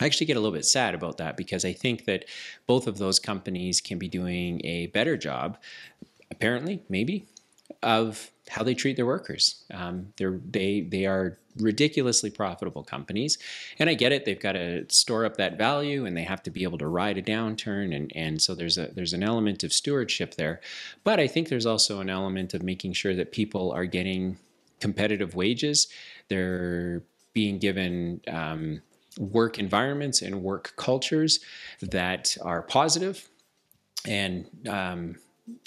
I 0.00 0.06
actually 0.06 0.26
get 0.26 0.36
a 0.36 0.40
little 0.40 0.56
bit 0.56 0.64
sad 0.64 0.94
about 0.94 1.18
that 1.18 1.36
because 1.36 1.64
I 1.64 1.72
think 1.72 2.04
that 2.04 2.24
both 2.66 2.86
of 2.86 2.98
those 2.98 3.18
companies 3.18 3.80
can 3.80 3.98
be 3.98 4.08
doing 4.08 4.64
a 4.64 4.86
better 4.88 5.16
job, 5.16 5.58
apparently, 6.30 6.82
maybe, 6.88 7.26
of 7.82 8.30
how 8.48 8.62
they 8.62 8.74
treat 8.74 8.96
their 8.96 9.06
workers. 9.06 9.64
Um, 9.72 10.12
they're 10.16 10.40
they 10.50 10.80
they 10.80 11.06
are 11.06 11.38
ridiculously 11.56 12.30
profitable 12.30 12.82
companies, 12.82 13.38
and 13.78 13.90
I 13.90 13.94
get 13.94 14.12
it. 14.12 14.24
They've 14.24 14.40
got 14.40 14.52
to 14.52 14.86
store 14.88 15.24
up 15.24 15.36
that 15.36 15.58
value, 15.58 16.06
and 16.06 16.16
they 16.16 16.22
have 16.22 16.42
to 16.44 16.50
be 16.50 16.62
able 16.62 16.78
to 16.78 16.86
ride 16.86 17.18
a 17.18 17.22
downturn, 17.22 17.94
and 17.94 18.12
and 18.14 18.40
so 18.40 18.54
there's 18.54 18.78
a 18.78 18.88
there's 18.94 19.12
an 19.12 19.22
element 19.22 19.64
of 19.64 19.72
stewardship 19.72 20.34
there, 20.34 20.60
but 21.04 21.20
I 21.20 21.26
think 21.26 21.48
there's 21.48 21.66
also 21.66 22.00
an 22.00 22.10
element 22.10 22.54
of 22.54 22.62
making 22.62 22.94
sure 22.94 23.14
that 23.14 23.32
people 23.32 23.72
are 23.72 23.86
getting 23.86 24.38
competitive 24.80 25.34
wages. 25.34 25.88
They're 26.28 27.02
being 27.34 27.58
given 27.58 28.20
um, 28.28 28.82
work 29.18 29.58
environments 29.58 30.22
and 30.22 30.42
work 30.42 30.72
cultures 30.76 31.40
that 31.82 32.36
are 32.42 32.62
positive 32.62 33.28
and 34.06 34.46
um, 34.68 35.16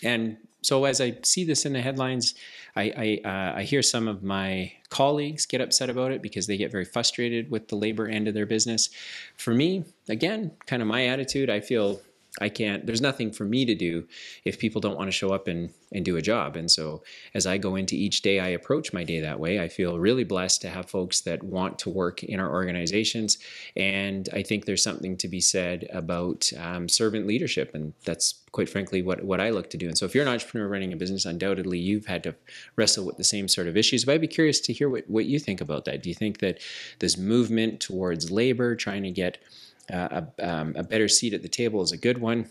and 0.03 0.37
so 0.63 0.85
as 0.85 1.01
I 1.01 1.17
see 1.23 1.43
this 1.43 1.65
in 1.65 1.73
the 1.73 1.81
headlines, 1.81 2.35
I 2.75 3.19
I, 3.23 3.27
uh, 3.27 3.59
I, 3.59 3.63
hear 3.63 3.81
some 3.81 4.07
of 4.07 4.23
my 4.23 4.71
colleagues 4.89 5.45
get 5.45 5.59
upset 5.59 5.89
about 5.89 6.11
it 6.11 6.21
because 6.21 6.47
they 6.47 6.57
get 6.57 6.71
very 6.71 6.85
frustrated 6.85 7.49
with 7.49 7.67
the 7.67 7.75
labor 7.75 8.07
end 8.07 8.27
of 8.27 8.33
their 8.33 8.45
business. 8.45 8.89
For 9.37 9.53
me, 9.53 9.85
again, 10.07 10.51
kind 10.67 10.81
of 10.81 10.87
my 10.87 11.07
attitude, 11.07 11.49
I 11.49 11.59
feel 11.59 12.01
I 12.39 12.47
can't, 12.47 12.85
there's 12.85 13.01
nothing 13.01 13.31
for 13.31 13.43
me 13.43 13.65
to 13.65 13.75
do 13.75 14.07
if 14.45 14.57
people 14.57 14.79
don't 14.79 14.95
want 14.95 15.09
to 15.09 15.11
show 15.11 15.33
up 15.33 15.49
and, 15.49 15.73
and 15.91 16.05
do 16.05 16.15
a 16.15 16.21
job. 16.21 16.55
And 16.55 16.71
so 16.71 17.03
as 17.33 17.45
I 17.45 17.57
go 17.57 17.75
into 17.75 17.95
each 17.95 18.21
day, 18.21 18.39
I 18.39 18.47
approach 18.49 18.93
my 18.93 19.03
day 19.03 19.19
that 19.19 19.39
way. 19.39 19.59
I 19.59 19.67
feel 19.67 19.99
really 19.99 20.23
blessed 20.23 20.61
to 20.61 20.69
have 20.69 20.89
folks 20.89 21.19
that 21.21 21.43
want 21.43 21.77
to 21.79 21.89
work 21.89 22.23
in 22.23 22.39
our 22.39 22.49
organizations. 22.49 23.37
And 23.75 24.29
I 24.31 24.43
think 24.43 24.63
there's 24.63 24.83
something 24.83 25.17
to 25.17 25.27
be 25.27 25.41
said 25.41 25.89
about 25.91 26.49
um, 26.57 26.87
servant 26.87 27.27
leadership. 27.27 27.71
And 27.73 27.91
that's 28.05 28.41
quite 28.53 28.69
frankly 28.69 29.01
what, 29.01 29.23
what 29.25 29.41
I 29.41 29.49
look 29.49 29.69
to 29.71 29.77
do. 29.77 29.87
And 29.87 29.97
so 29.97 30.05
if 30.05 30.15
you're 30.15 30.25
an 30.25 30.31
entrepreneur 30.31 30.69
running 30.69 30.93
a 30.93 30.97
business, 30.97 31.25
undoubtedly 31.25 31.79
you've 31.79 32.05
had 32.05 32.23
to 32.23 32.35
wrestle 32.77 33.05
with 33.05 33.17
the 33.17 33.25
same 33.25 33.49
sort 33.49 33.67
of 33.67 33.75
issues. 33.75 34.05
But 34.05 34.13
I'd 34.13 34.21
be 34.21 34.27
curious 34.27 34.61
to 34.61 34.73
hear 34.73 34.89
what, 34.89 35.09
what 35.09 35.25
you 35.25 35.37
think 35.37 35.59
about 35.59 35.83
that. 35.83 36.01
Do 36.01 36.07
you 36.07 36.15
think 36.15 36.39
that 36.39 36.59
this 36.99 37.17
movement 37.17 37.81
towards 37.81 38.31
labor, 38.31 38.73
trying 38.77 39.03
to 39.03 39.11
get 39.11 39.37
a, 39.89 40.27
um, 40.39 40.75
a 40.75 40.83
better 40.83 41.07
seat 41.07 41.33
at 41.33 41.41
the 41.41 41.49
table 41.49 41.81
is 41.81 41.91
a 41.91 41.97
good 41.97 42.19
one. 42.19 42.49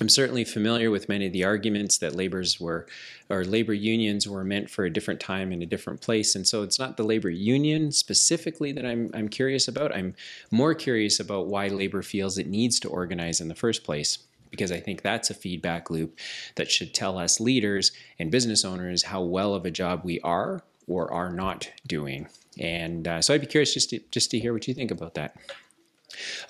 I'm 0.00 0.08
certainly 0.08 0.44
familiar 0.44 0.90
with 0.90 1.08
many 1.08 1.26
of 1.26 1.32
the 1.32 1.44
arguments 1.44 1.98
that 1.98 2.14
labor's 2.14 2.60
were, 2.60 2.86
or 3.28 3.44
labor 3.44 3.72
unions 3.72 4.28
were 4.28 4.44
meant 4.44 4.70
for 4.70 4.84
a 4.84 4.92
different 4.92 5.18
time 5.18 5.50
in 5.50 5.62
a 5.62 5.66
different 5.66 6.00
place. 6.00 6.36
And 6.36 6.46
so 6.46 6.62
it's 6.62 6.78
not 6.78 6.96
the 6.96 7.02
labor 7.02 7.30
union 7.30 7.90
specifically 7.90 8.70
that 8.72 8.86
I'm, 8.86 9.10
I'm 9.12 9.28
curious 9.28 9.66
about. 9.66 9.94
I'm 9.96 10.14
more 10.50 10.74
curious 10.74 11.18
about 11.18 11.48
why 11.48 11.68
labor 11.68 12.02
feels 12.02 12.38
it 12.38 12.46
needs 12.46 12.78
to 12.80 12.88
organize 12.88 13.40
in 13.40 13.48
the 13.48 13.54
first 13.54 13.82
place. 13.82 14.18
Because 14.50 14.72
I 14.72 14.80
think 14.80 15.02
that's 15.02 15.30
a 15.30 15.34
feedback 15.34 15.90
loop 15.90 16.18
that 16.54 16.70
should 16.70 16.94
tell 16.94 17.18
us 17.18 17.40
leaders 17.40 17.92
and 18.18 18.30
business 18.30 18.64
owners 18.64 19.02
how 19.02 19.20
well 19.20 19.52
of 19.52 19.66
a 19.66 19.70
job 19.70 20.02
we 20.04 20.20
are 20.20 20.62
or 20.86 21.12
are 21.12 21.30
not 21.30 21.70
doing. 21.86 22.28
And 22.58 23.06
uh, 23.06 23.20
so 23.20 23.34
I'd 23.34 23.42
be 23.42 23.46
curious 23.46 23.74
just 23.74 23.90
to, 23.90 24.00
just 24.10 24.30
to 24.30 24.38
hear 24.38 24.54
what 24.54 24.66
you 24.66 24.74
think 24.74 24.90
about 24.90 25.14
that. 25.14 25.36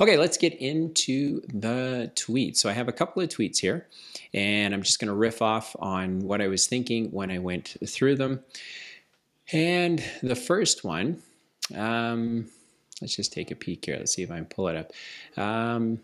Okay, 0.01 0.17
let's 0.17 0.37
get 0.37 0.55
into 0.55 1.41
the 1.49 2.11
tweets. 2.15 2.59
So 2.59 2.69
I 2.69 2.73
have 2.73 2.89
a 2.89 2.93
couple 2.93 3.23
of 3.23 3.29
tweets 3.29 3.59
here, 3.59 3.87
and 4.33 4.75
I'm 4.75 4.83
just 4.83 4.99
going 4.99 5.09
to 5.09 5.15
riff 5.15 5.43
off 5.43 5.75
on 5.79 6.21
what 6.21 6.41
I 6.41 6.49
was 6.49 6.67
thinking 6.67 7.11
when 7.11 7.31
I 7.31 7.39
went 7.39 7.77
through 7.87 8.17
them. 8.17 8.41
And 9.53 10.03
the 10.23 10.37
first 10.37 10.85
one, 10.85 11.23
um, 11.75 12.49
let's 13.01 13.17
just 13.17 13.33
take 13.33 13.51
a 13.51 13.57
peek 13.57 13.87
here. 13.87 13.97
Let's 13.97 14.15
see 14.15 14.23
if 14.23 14.31
I 14.31 14.37
can 14.37 14.47
pull 14.47 14.69
it 14.69 14.77
up. 14.77 14.93
Um, 15.43 16.01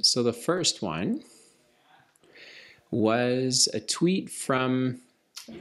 so 0.00 0.22
the 0.22 0.32
first 0.32 0.82
one 0.82 1.22
was 2.90 3.68
a 3.74 3.80
tweet 3.80 4.30
from 4.30 5.00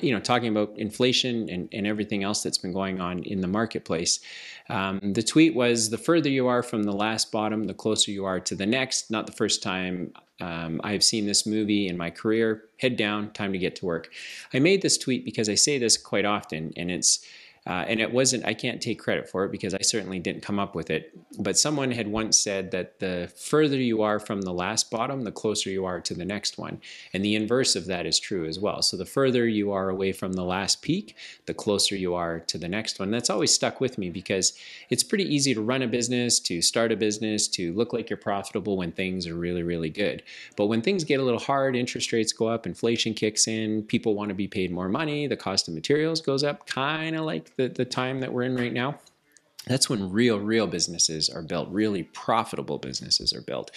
you 0.01 0.11
know, 0.11 0.19
talking 0.19 0.49
about 0.49 0.77
inflation 0.77 1.49
and, 1.49 1.69
and 1.71 1.87
everything 1.87 2.23
else 2.23 2.43
that's 2.43 2.57
been 2.57 2.73
going 2.73 2.99
on 2.99 3.23
in 3.23 3.41
the 3.41 3.47
marketplace. 3.47 4.19
Um, 4.69 4.99
the 5.01 5.23
tweet 5.23 5.55
was 5.55 5.89
the 5.89 5.97
further 5.97 6.29
you 6.29 6.47
are 6.47 6.61
from 6.63 6.83
the 6.83 6.91
last 6.91 7.31
bottom, 7.31 7.65
the 7.65 7.73
closer 7.73 8.11
you 8.11 8.25
are 8.25 8.39
to 8.41 8.55
the 8.55 8.65
next. 8.65 9.09
Not 9.09 9.25
the 9.25 9.33
first 9.33 9.63
time 9.63 10.13
um, 10.39 10.81
I've 10.83 11.03
seen 11.03 11.25
this 11.25 11.45
movie 11.45 11.87
in 11.87 11.97
my 11.97 12.09
career. 12.09 12.65
Head 12.79 12.97
down, 12.97 13.31
time 13.31 13.53
to 13.53 13.57
get 13.57 13.75
to 13.77 13.85
work. 13.85 14.11
I 14.53 14.59
made 14.59 14.81
this 14.81 14.97
tweet 14.97 15.25
because 15.25 15.49
I 15.49 15.55
say 15.55 15.77
this 15.79 15.97
quite 15.97 16.25
often, 16.25 16.73
and 16.77 16.91
it's 16.91 17.25
uh, 17.67 17.83
and 17.87 17.99
it 17.99 18.13
wasn't, 18.13 18.45
I 18.45 18.53
can't 18.53 18.81
take 18.81 18.97
credit 18.97 19.29
for 19.29 19.43
it 19.43 19.51
because 19.51 19.73
I 19.73 19.81
certainly 19.81 20.19
didn't 20.19 20.41
come 20.41 20.57
up 20.57 20.73
with 20.73 20.89
it. 20.89 21.11
But 21.37 21.57
someone 21.57 21.91
had 21.91 22.07
once 22.07 22.39
said 22.39 22.71
that 22.71 22.99
the 22.99 23.29
further 23.37 23.75
you 23.75 24.03
are 24.03 24.19
from 24.21 24.41
the 24.41 24.53
last 24.53 24.89
bottom, 24.89 25.23
the 25.23 25.33
closer 25.33 25.69
you 25.69 25.83
are 25.83 25.99
to 25.99 26.13
the 26.13 26.23
next 26.23 26.57
one. 26.57 26.79
And 27.11 27.25
the 27.25 27.35
inverse 27.35 27.75
of 27.75 27.85
that 27.87 28.05
is 28.05 28.19
true 28.19 28.45
as 28.45 28.57
well. 28.57 28.81
So 28.81 28.95
the 28.95 29.05
further 29.05 29.45
you 29.45 29.73
are 29.73 29.89
away 29.89 30.13
from 30.13 30.31
the 30.31 30.45
last 30.45 30.81
peak, 30.81 31.17
the 31.45 31.53
closer 31.53 31.97
you 31.97 32.15
are 32.15 32.39
to 32.39 32.57
the 32.57 32.69
next 32.69 32.99
one. 32.99 33.11
That's 33.11 33.29
always 33.29 33.53
stuck 33.53 33.81
with 33.81 33.97
me 33.97 34.09
because 34.09 34.57
it's 34.89 35.03
pretty 35.03 35.25
easy 35.25 35.53
to 35.53 35.61
run 35.61 35.81
a 35.81 35.87
business, 35.87 36.39
to 36.41 36.61
start 36.61 36.93
a 36.93 36.95
business, 36.95 37.49
to 37.49 37.73
look 37.73 37.91
like 37.91 38.09
you're 38.09 38.15
profitable 38.15 38.77
when 38.77 38.93
things 38.93 39.27
are 39.27 39.35
really, 39.35 39.63
really 39.63 39.89
good. 39.89 40.23
But 40.55 40.67
when 40.67 40.81
things 40.81 41.03
get 41.03 41.19
a 41.19 41.23
little 41.23 41.37
hard, 41.37 41.75
interest 41.75 42.13
rates 42.13 42.31
go 42.31 42.47
up, 42.47 42.65
inflation 42.65 43.13
kicks 43.13 43.45
in, 43.45 43.83
people 43.83 44.15
want 44.15 44.29
to 44.29 44.35
be 44.35 44.47
paid 44.47 44.71
more 44.71 44.87
money, 44.87 45.27
the 45.27 45.35
cost 45.35 45.67
of 45.67 45.73
materials 45.73 46.21
goes 46.21 46.45
up, 46.45 46.65
kind 46.65 47.17
of 47.17 47.25
like 47.25 47.56
the, 47.57 47.67
the 47.67 47.85
time 47.85 48.19
that 48.21 48.31
we're 48.31 48.43
in 48.43 48.55
right 48.55 48.73
now, 48.73 48.99
that's 49.67 49.89
when 49.89 50.09
real, 50.09 50.39
real 50.39 50.65
businesses 50.65 51.29
are 51.29 51.41
built, 51.41 51.69
really 51.69 52.03
profitable 52.03 52.77
businesses 52.77 53.33
are 53.33 53.41
built. 53.41 53.71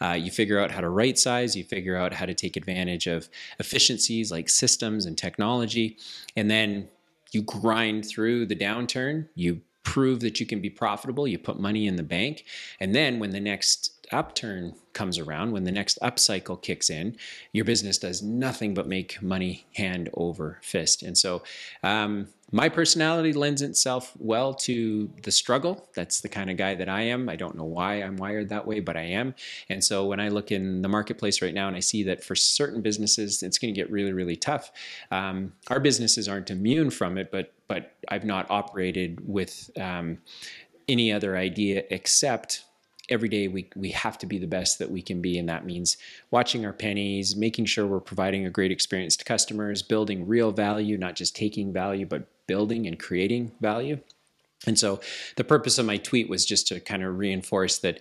Uh, 0.00 0.12
you 0.12 0.30
figure 0.30 0.58
out 0.58 0.70
how 0.70 0.80
to 0.80 0.88
right 0.88 1.18
size, 1.18 1.54
you 1.54 1.64
figure 1.64 1.96
out 1.96 2.14
how 2.14 2.24
to 2.24 2.34
take 2.34 2.56
advantage 2.56 3.06
of 3.06 3.28
efficiencies 3.58 4.32
like 4.32 4.48
systems 4.48 5.04
and 5.04 5.18
technology, 5.18 5.98
and 6.34 6.50
then 6.50 6.88
you 7.32 7.42
grind 7.42 8.06
through 8.06 8.46
the 8.46 8.56
downturn. 8.56 9.28
You 9.34 9.60
prove 9.84 10.20
that 10.20 10.40
you 10.40 10.46
can 10.46 10.60
be 10.60 10.70
profitable. 10.70 11.28
You 11.28 11.38
put 11.38 11.60
money 11.60 11.86
in 11.86 11.96
the 11.96 12.02
bank. 12.02 12.44
And 12.80 12.94
then 12.94 13.20
when 13.20 13.30
the 13.30 13.40
next 13.40 13.94
upturn 14.12 14.74
comes 14.92 15.18
around, 15.18 15.52
when 15.52 15.64
the 15.64 15.72
next 15.72 15.98
upcycle 16.02 16.60
kicks 16.60 16.90
in, 16.90 17.16
your 17.52 17.64
business 17.64 17.98
does 17.98 18.22
nothing 18.22 18.74
but 18.74 18.88
make 18.88 19.22
money 19.22 19.66
hand 19.74 20.08
over 20.14 20.58
fist. 20.62 21.02
And 21.02 21.16
so, 21.16 21.42
um, 21.82 22.28
my 22.52 22.68
personality 22.68 23.32
lends 23.32 23.62
itself 23.62 24.12
well 24.18 24.54
to 24.54 25.10
the 25.22 25.32
struggle. 25.32 25.88
That's 25.96 26.20
the 26.20 26.28
kind 26.28 26.50
of 26.50 26.56
guy 26.56 26.76
that 26.76 26.88
I 26.88 27.02
am. 27.02 27.28
I 27.28 27.34
don't 27.34 27.56
know 27.56 27.64
why 27.64 27.96
I'm 27.96 28.16
wired 28.16 28.50
that 28.50 28.66
way, 28.66 28.78
but 28.78 28.96
I 28.96 29.02
am. 29.02 29.34
And 29.68 29.82
so, 29.82 30.06
when 30.06 30.20
I 30.20 30.28
look 30.28 30.52
in 30.52 30.82
the 30.82 30.88
marketplace 30.88 31.42
right 31.42 31.54
now 31.54 31.66
and 31.66 31.76
I 31.76 31.80
see 31.80 32.04
that 32.04 32.22
for 32.22 32.36
certain 32.36 32.80
businesses, 32.80 33.42
it's 33.42 33.58
going 33.58 33.74
to 33.74 33.80
get 33.80 33.90
really, 33.90 34.12
really 34.12 34.36
tough. 34.36 34.70
Um, 35.10 35.54
our 35.68 35.80
businesses 35.80 36.28
aren't 36.28 36.50
immune 36.50 36.90
from 36.90 37.18
it, 37.18 37.32
but 37.32 37.53
but 37.68 37.94
I've 38.08 38.24
not 38.24 38.50
operated 38.50 39.26
with 39.26 39.70
um, 39.80 40.18
any 40.88 41.12
other 41.12 41.36
idea 41.36 41.84
except 41.90 42.64
every 43.10 43.28
day 43.28 43.48
we, 43.48 43.68
we 43.76 43.90
have 43.90 44.16
to 44.18 44.26
be 44.26 44.38
the 44.38 44.46
best 44.46 44.78
that 44.78 44.90
we 44.90 45.02
can 45.02 45.20
be. 45.20 45.38
And 45.38 45.48
that 45.48 45.66
means 45.66 45.96
watching 46.30 46.64
our 46.64 46.72
pennies 46.72 47.36
making 47.36 47.66
sure 47.66 47.86
we're 47.86 48.00
providing 48.00 48.46
a 48.46 48.50
great 48.50 48.72
experience 48.72 49.16
to 49.16 49.24
customers 49.24 49.82
building 49.82 50.26
real 50.26 50.52
value 50.52 50.96
not 50.96 51.14
just 51.14 51.36
taking 51.36 51.72
value 51.72 52.06
but 52.06 52.26
building 52.46 52.86
and 52.86 52.98
creating 52.98 53.52
value. 53.60 53.98
And 54.66 54.78
so 54.78 55.00
the 55.36 55.44
purpose 55.44 55.78
of 55.78 55.86
my 55.86 55.98
tweet 55.98 56.28
was 56.28 56.46
just 56.46 56.68
to 56.68 56.80
kind 56.80 57.02
of 57.02 57.18
reinforce 57.18 57.78
that 57.78 58.00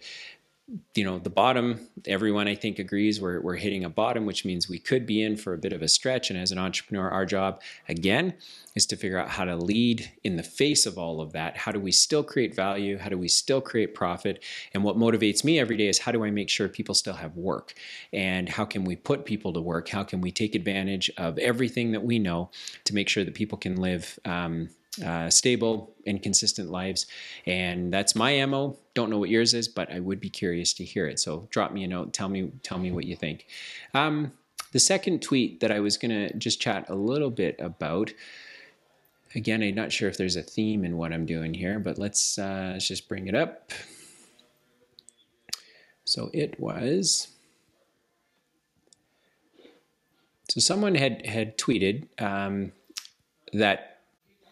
you 0.95 1.03
know 1.03 1.19
the 1.19 1.29
bottom 1.29 1.89
everyone 2.05 2.47
i 2.47 2.55
think 2.55 2.79
agrees 2.79 3.19
we're, 3.19 3.41
we're 3.41 3.57
hitting 3.57 3.83
a 3.83 3.89
bottom 3.89 4.25
which 4.25 4.45
means 4.45 4.69
we 4.69 4.79
could 4.79 5.05
be 5.05 5.21
in 5.21 5.35
for 5.35 5.53
a 5.53 5.57
bit 5.57 5.73
of 5.73 5.81
a 5.81 5.87
stretch. 5.87 6.29
And 6.29 6.39
as 6.39 6.51
an 6.51 6.57
entrepreneur 6.57 7.09
our 7.09 7.25
job 7.25 7.61
again 7.87 8.33
is 8.75 8.85
to 8.87 8.95
figure 8.95 9.17
out 9.17 9.29
how 9.29 9.45
to 9.45 9.55
lead 9.55 10.11
in 10.23 10.35
the 10.35 10.43
face 10.43 10.85
of 10.85 10.97
all 10.97 11.21
of 11.21 11.31
that. 11.33 11.55
How 11.55 11.71
do 11.71 11.79
we 11.79 11.91
still 11.91 12.23
create 12.23 12.55
value? 12.55 12.97
How 12.97 13.09
do 13.09 13.17
we 13.17 13.27
still 13.27 13.61
create 13.61 13.93
profit? 13.93 14.43
And 14.73 14.83
what 14.83 14.97
motivates 14.97 15.43
me 15.43 15.59
every 15.59 15.77
day 15.77 15.87
is 15.87 15.99
how 15.99 16.11
do 16.11 16.23
i 16.23 16.31
make 16.31 16.49
sure 16.49 16.67
people 16.67 16.95
still 16.95 17.13
have 17.13 17.35
work? 17.35 17.75
And 18.11 18.49
how 18.49 18.65
can 18.65 18.83
we 18.83 18.95
put 18.95 19.25
people 19.25 19.53
to 19.53 19.61
work? 19.61 19.89
How 19.89 20.03
can 20.03 20.21
we 20.21 20.31
take 20.31 20.55
advantage 20.55 21.11
of 21.17 21.37
everything 21.37 21.91
that 21.91 22.03
we 22.03 22.19
know 22.19 22.49
to 22.85 22.95
make 22.95 23.09
sure 23.09 23.23
that 23.23 23.35
people 23.35 23.57
can 23.57 23.75
live 23.75 24.19
um, 24.25 24.69
uh, 25.03 25.27
stable 25.27 25.95
and 26.05 26.21
consistent 26.21 26.69
lives. 26.69 27.07
And 27.47 27.91
that's 27.91 28.15
my 28.15 28.45
MO. 28.45 28.77
Don't 28.93 29.09
know 29.09 29.17
what 29.17 29.29
yours 29.29 29.53
is, 29.53 29.67
but 29.67 29.91
I 29.91 29.99
would 29.99 30.19
be 30.19 30.29
curious 30.29 30.73
to 30.73 30.83
hear 30.83 31.07
it. 31.07 31.19
So 31.19 31.47
drop 31.49 31.71
me 31.71 31.83
a 31.83 31.87
note. 31.87 32.13
Tell 32.13 32.29
me, 32.29 32.51
tell 32.61 32.77
me 32.77 32.91
what 32.91 33.05
you 33.05 33.15
think. 33.15 33.47
Um, 33.93 34.31
the 34.71 34.79
second 34.79 35.21
tweet 35.21 35.59
that 35.59 35.71
I 35.71 35.79
was 35.79 35.97
going 35.97 36.11
to 36.11 36.33
just 36.37 36.61
chat 36.61 36.89
a 36.89 36.95
little 36.95 37.29
bit 37.29 37.55
about. 37.59 38.13
Again, 39.35 39.63
I'm 39.63 39.75
not 39.75 39.91
sure 39.91 40.09
if 40.09 40.17
there's 40.17 40.35
a 40.35 40.43
theme 40.43 40.85
in 40.85 40.97
what 40.97 41.11
I'm 41.11 41.25
doing 41.25 41.53
here, 41.53 41.79
but 41.79 41.97
let's, 41.97 42.37
uh, 42.37 42.71
let's 42.73 42.87
just 42.87 43.07
bring 43.07 43.27
it 43.27 43.35
up. 43.35 43.71
So 46.05 46.29
it 46.33 46.59
was. 46.59 47.29
So 50.49 50.59
someone 50.59 50.95
had 50.95 51.25
had 51.25 51.57
tweeted 51.57 52.07
um, 52.21 52.73
that 53.53 54.01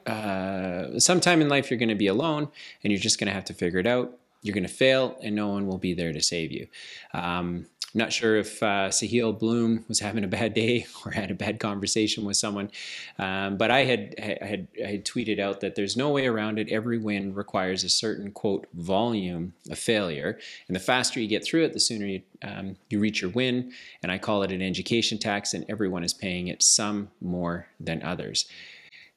uh, 0.07 0.99
sometime 0.99 1.41
in 1.41 1.49
life 1.49 1.69
you're 1.69 1.77
going 1.77 1.89
to 1.89 1.95
be 1.95 2.07
alone 2.07 2.47
and 2.83 2.91
you're 2.91 2.99
just 2.99 3.19
going 3.19 3.27
to 3.27 3.33
have 3.33 3.45
to 3.45 3.53
figure 3.53 3.79
it 3.79 3.85
out. 3.85 4.17
You're 4.41 4.53
going 4.53 4.67
to 4.67 4.73
fail 4.73 5.17
and 5.21 5.35
no 5.35 5.49
one 5.49 5.67
will 5.67 5.77
be 5.77 5.93
there 5.93 6.13
to 6.13 6.21
save 6.21 6.51
you. 6.51 6.67
Um, 7.13 7.67
not 7.93 8.13
sure 8.13 8.37
if 8.37 8.63
uh, 8.63 8.87
Sahil 8.89 9.37
Bloom 9.37 9.83
was 9.87 9.99
having 9.99 10.23
a 10.23 10.27
bad 10.27 10.53
day 10.53 10.85
or 11.05 11.11
had 11.11 11.31
a 11.31 11.35
bad 11.35 11.59
conversation 11.59 12.23
with 12.25 12.37
someone, 12.37 12.71
um, 13.19 13.57
but 13.57 13.69
I 13.69 13.83
had, 13.83 14.15
I 14.17 14.45
had 14.45 14.67
I 14.83 14.87
had 14.87 15.05
tweeted 15.05 15.39
out 15.39 15.59
that 15.61 15.75
there's 15.75 15.97
no 15.97 16.09
way 16.09 16.27
around 16.27 16.59
it. 16.59 16.69
Every 16.69 16.97
win 16.97 17.33
requires 17.33 17.83
a 17.83 17.89
certain 17.89 18.31
quote 18.31 18.67
volume 18.73 19.53
of 19.69 19.77
failure, 19.77 20.39
and 20.67 20.75
the 20.75 20.79
faster 20.79 21.19
you 21.19 21.27
get 21.27 21.43
through 21.43 21.65
it, 21.65 21.73
the 21.73 21.79
sooner 21.79 22.05
you 22.05 22.21
um, 22.43 22.77
you 22.89 22.99
reach 22.99 23.21
your 23.21 23.31
win. 23.31 23.71
And 24.03 24.11
I 24.11 24.17
call 24.17 24.43
it 24.43 24.51
an 24.51 24.61
education 24.61 25.17
tax, 25.17 25.53
and 25.53 25.65
everyone 25.67 26.03
is 26.03 26.13
paying 26.13 26.47
it 26.47 26.63
some 26.63 27.09
more 27.19 27.67
than 27.79 28.01
others. 28.03 28.45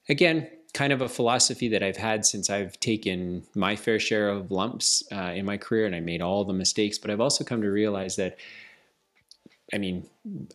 Again, 0.08 0.48
kind 0.74 0.92
of 0.92 1.00
a 1.00 1.08
philosophy 1.08 1.68
that 1.68 1.82
I've 1.82 1.96
had 1.96 2.26
since 2.26 2.50
I've 2.50 2.78
taken 2.80 3.44
my 3.54 3.76
fair 3.76 4.00
share 4.00 4.28
of 4.28 4.50
lumps 4.50 5.04
uh, 5.12 5.32
in 5.34 5.46
my 5.46 5.56
career 5.56 5.86
and 5.86 5.94
I 5.94 6.00
made 6.00 6.20
all 6.20 6.44
the 6.44 6.52
mistakes. 6.52 6.98
But 6.98 7.10
I've 7.10 7.20
also 7.20 7.44
come 7.44 7.62
to 7.62 7.70
realize 7.70 8.16
that, 8.16 8.36
I 9.72 9.78
mean, 9.78 10.04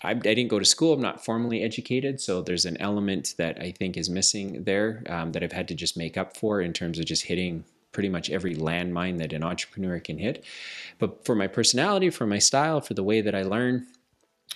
I, 0.04 0.12
I, 0.12 0.14
didn't 0.14 0.50
go 0.50 0.60
to 0.60 0.66
school, 0.66 0.94
I'm 0.94 1.02
not 1.02 1.24
formally 1.24 1.64
educated. 1.64 2.20
So 2.20 2.42
there's 2.42 2.66
an 2.66 2.76
element 2.82 3.36
that 3.38 3.60
I 3.62 3.72
think 3.72 3.96
is 3.96 4.10
missing 4.10 4.66
there 4.66 5.04
um, 5.10 5.32
that 5.32 5.42
I've 5.42 5.54
had 5.54 5.70
to 5.70 5.76
just 5.76 5.96
make 5.96 6.18
up 6.18 6.36
for 6.36 6.62
in 6.62 6.74
terms 6.74 7.00
of 7.00 7.06
just 7.06 7.24
hitting 7.24 7.64
pretty 7.94 8.10
much 8.10 8.30
every 8.30 8.56
landmine 8.56 9.18
that 9.20 9.32
an 9.32 9.44
entrepreneur 9.44 10.00
can 10.00 10.18
hit. 10.18 10.44
But 11.00 11.24
for 11.26 11.34
my 11.34 11.48
personality, 11.48 12.10
for 12.10 12.28
my 12.28 12.40
style, 12.40 12.82
for 12.82 12.94
the 12.94 13.04
way 13.04 13.22
that 13.22 13.34
I 13.34 13.44
learn, 13.44 13.88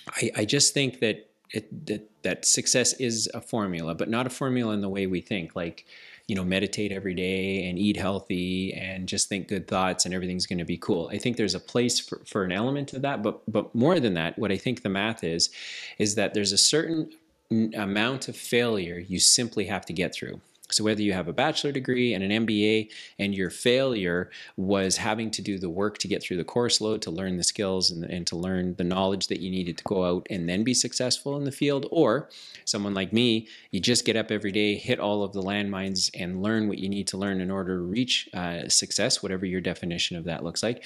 I, 0.08 0.30
I 0.36 0.44
just 0.44 0.74
think 0.74 1.00
that 1.00 1.30
it, 1.50 1.86
that 1.86 2.10
that 2.22 2.44
success 2.44 2.92
is 2.94 3.30
a 3.34 3.40
formula, 3.40 3.94
but 3.94 4.08
not 4.08 4.26
a 4.26 4.30
formula 4.30 4.72
in 4.74 4.80
the 4.80 4.88
way 4.88 5.06
we 5.06 5.20
think. 5.20 5.54
Like, 5.54 5.86
you 6.26 6.34
know, 6.34 6.44
meditate 6.44 6.90
every 6.90 7.14
day 7.14 7.68
and 7.68 7.78
eat 7.78 7.96
healthy 7.96 8.72
and 8.72 9.06
just 9.06 9.28
think 9.28 9.46
good 9.48 9.68
thoughts 9.68 10.04
and 10.04 10.14
everything's 10.14 10.46
going 10.46 10.58
to 10.58 10.64
be 10.64 10.78
cool. 10.78 11.10
I 11.12 11.18
think 11.18 11.36
there's 11.36 11.54
a 11.54 11.60
place 11.60 12.00
for, 12.00 12.20
for 12.24 12.44
an 12.44 12.52
element 12.52 12.92
of 12.94 13.02
that, 13.02 13.22
but 13.22 13.40
but 13.50 13.74
more 13.74 14.00
than 14.00 14.14
that, 14.14 14.38
what 14.38 14.50
I 14.50 14.56
think 14.56 14.82
the 14.82 14.88
math 14.88 15.22
is, 15.22 15.50
is 15.98 16.14
that 16.14 16.34
there's 16.34 16.52
a 16.52 16.58
certain 16.58 17.10
amount 17.50 18.28
of 18.28 18.36
failure 18.36 18.98
you 18.98 19.20
simply 19.20 19.66
have 19.66 19.84
to 19.86 19.92
get 19.92 20.14
through. 20.14 20.40
So, 20.70 20.82
whether 20.82 21.02
you 21.02 21.12
have 21.12 21.28
a 21.28 21.32
bachelor 21.32 21.72
degree 21.72 22.14
and 22.14 22.24
an 22.24 22.46
MBA, 22.46 22.88
and 23.18 23.34
your 23.34 23.50
failure 23.50 24.30
was 24.56 24.96
having 24.96 25.30
to 25.32 25.42
do 25.42 25.58
the 25.58 25.68
work 25.68 25.98
to 25.98 26.08
get 26.08 26.22
through 26.22 26.38
the 26.38 26.44
course 26.44 26.80
load, 26.80 27.02
to 27.02 27.10
learn 27.10 27.36
the 27.36 27.44
skills 27.44 27.90
and, 27.90 28.04
and, 28.04 28.26
to 28.28 28.36
learn 28.36 28.74
the 28.76 28.84
knowledge 28.84 29.26
that 29.26 29.40
you 29.40 29.50
needed 29.50 29.76
to 29.76 29.84
go 29.84 30.04
out 30.04 30.26
and 30.30 30.48
then 30.48 30.64
be 30.64 30.72
successful 30.72 31.36
in 31.36 31.44
the 31.44 31.52
field, 31.52 31.86
or 31.90 32.30
someone 32.64 32.94
like 32.94 33.12
me, 33.12 33.46
you 33.72 33.80
just 33.80 34.06
get 34.06 34.16
up 34.16 34.30
every 34.30 34.52
day, 34.52 34.74
hit 34.74 34.98
all 34.98 35.22
of 35.22 35.34
the 35.34 35.42
landmines, 35.42 36.10
and 36.18 36.42
learn 36.42 36.66
what 36.66 36.78
you 36.78 36.88
need 36.88 37.06
to 37.08 37.18
learn 37.18 37.42
in 37.42 37.50
order 37.50 37.76
to 37.76 37.82
reach 37.82 38.28
uh, 38.32 38.66
success, 38.68 39.22
whatever 39.22 39.44
your 39.44 39.60
definition 39.60 40.16
of 40.16 40.24
that 40.24 40.42
looks 40.42 40.62
like 40.62 40.82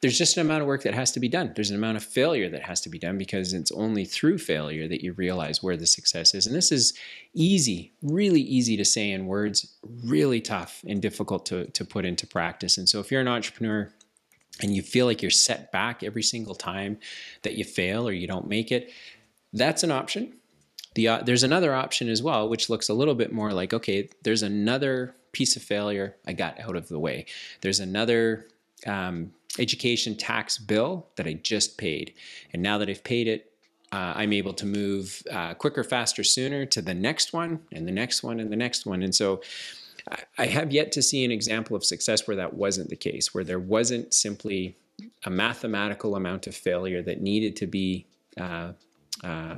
there's 0.00 0.16
just 0.16 0.36
an 0.36 0.46
amount 0.46 0.62
of 0.62 0.68
work 0.68 0.84
that 0.84 0.94
has 0.94 1.10
to 1.12 1.20
be 1.20 1.28
done. 1.28 1.52
There's 1.54 1.70
an 1.70 1.76
amount 1.76 1.96
of 1.96 2.04
failure 2.04 2.48
that 2.50 2.62
has 2.62 2.80
to 2.82 2.88
be 2.88 2.98
done 2.98 3.18
because 3.18 3.52
it's 3.52 3.72
only 3.72 4.04
through 4.04 4.38
failure 4.38 4.86
that 4.86 5.02
you 5.02 5.12
realize 5.14 5.62
where 5.62 5.76
the 5.76 5.86
success 5.86 6.34
is. 6.34 6.46
And 6.46 6.54
this 6.54 6.70
is 6.70 6.94
easy, 7.34 7.92
really 8.02 8.40
easy 8.40 8.76
to 8.76 8.84
say 8.84 9.10
in 9.10 9.26
words, 9.26 9.76
really 10.04 10.40
tough 10.40 10.84
and 10.86 11.02
difficult 11.02 11.46
to, 11.46 11.66
to 11.72 11.84
put 11.84 12.04
into 12.04 12.26
practice. 12.26 12.78
And 12.78 12.88
so 12.88 13.00
if 13.00 13.10
you're 13.10 13.20
an 13.20 13.28
entrepreneur, 13.28 13.92
and 14.60 14.74
you 14.74 14.82
feel 14.82 15.06
like 15.06 15.22
you're 15.22 15.30
set 15.30 15.70
back 15.72 16.02
every 16.02 16.22
single 16.22 16.54
time 16.54 16.98
that 17.42 17.54
you 17.54 17.64
fail 17.64 18.08
or 18.08 18.12
you 18.12 18.26
don't 18.26 18.48
make 18.48 18.72
it, 18.72 18.90
that's 19.52 19.82
an 19.82 19.90
option. 19.90 20.34
The, 20.94 21.08
uh, 21.08 21.22
there's 21.22 21.42
another 21.42 21.74
option 21.74 22.08
as 22.08 22.22
well, 22.22 22.48
which 22.48 22.68
looks 22.68 22.88
a 22.88 22.94
little 22.94 23.14
bit 23.14 23.32
more 23.32 23.52
like 23.52 23.72
okay, 23.72 24.08
there's 24.22 24.42
another 24.42 25.14
piece 25.32 25.56
of 25.56 25.62
failure 25.62 26.16
I 26.26 26.32
got 26.32 26.58
out 26.60 26.76
of 26.76 26.88
the 26.88 26.98
way. 26.98 27.26
There's 27.60 27.78
another 27.78 28.48
um, 28.86 29.32
education 29.58 30.16
tax 30.16 30.58
bill 30.58 31.06
that 31.16 31.26
I 31.26 31.34
just 31.34 31.78
paid. 31.78 32.14
And 32.52 32.62
now 32.62 32.78
that 32.78 32.88
I've 32.88 33.04
paid 33.04 33.28
it, 33.28 33.52
uh, 33.90 34.12
I'm 34.16 34.32
able 34.32 34.52
to 34.54 34.66
move 34.66 35.22
uh, 35.30 35.54
quicker, 35.54 35.82
faster, 35.82 36.22
sooner 36.22 36.66
to 36.66 36.82
the 36.82 36.94
next 36.94 37.32
one 37.32 37.60
and 37.72 37.88
the 37.88 37.92
next 37.92 38.22
one 38.22 38.38
and 38.38 38.52
the 38.52 38.56
next 38.56 38.84
one. 38.84 39.02
And 39.02 39.14
so 39.14 39.40
I 40.36 40.46
have 40.46 40.72
yet 40.72 40.92
to 40.92 41.02
see 41.02 41.24
an 41.24 41.30
example 41.30 41.76
of 41.76 41.84
success 41.84 42.26
where 42.26 42.36
that 42.36 42.54
wasn't 42.54 42.90
the 42.90 42.96
case, 42.96 43.34
where 43.34 43.44
there 43.44 43.58
wasn't 43.58 44.14
simply 44.14 44.76
a 45.24 45.30
mathematical 45.30 46.16
amount 46.16 46.46
of 46.46 46.54
failure 46.54 47.02
that 47.02 47.20
needed 47.20 47.56
to 47.56 47.66
be 47.66 48.06
uh, 48.38 48.72
uh 49.24 49.56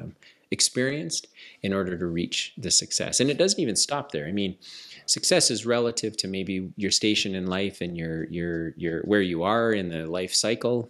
experienced 0.50 1.28
in 1.62 1.72
order 1.72 1.96
to 1.96 2.06
reach 2.06 2.52
the 2.58 2.70
success. 2.70 3.20
And 3.20 3.30
it 3.30 3.38
doesn't 3.38 3.60
even 3.60 3.76
stop 3.76 4.10
there. 4.10 4.26
I 4.26 4.32
mean, 4.32 4.56
success 5.10 5.50
is 5.50 5.66
relative 5.66 6.16
to 6.16 6.28
maybe 6.28 6.70
your 6.76 6.92
station 6.92 7.34
in 7.34 7.46
life 7.46 7.80
and 7.80 7.96
your 7.96 8.26
your 8.28 8.70
your 8.76 9.00
where 9.02 9.20
you 9.20 9.42
are 9.42 9.72
in 9.72 9.88
the 9.88 10.06
life 10.06 10.32
cycle 10.32 10.88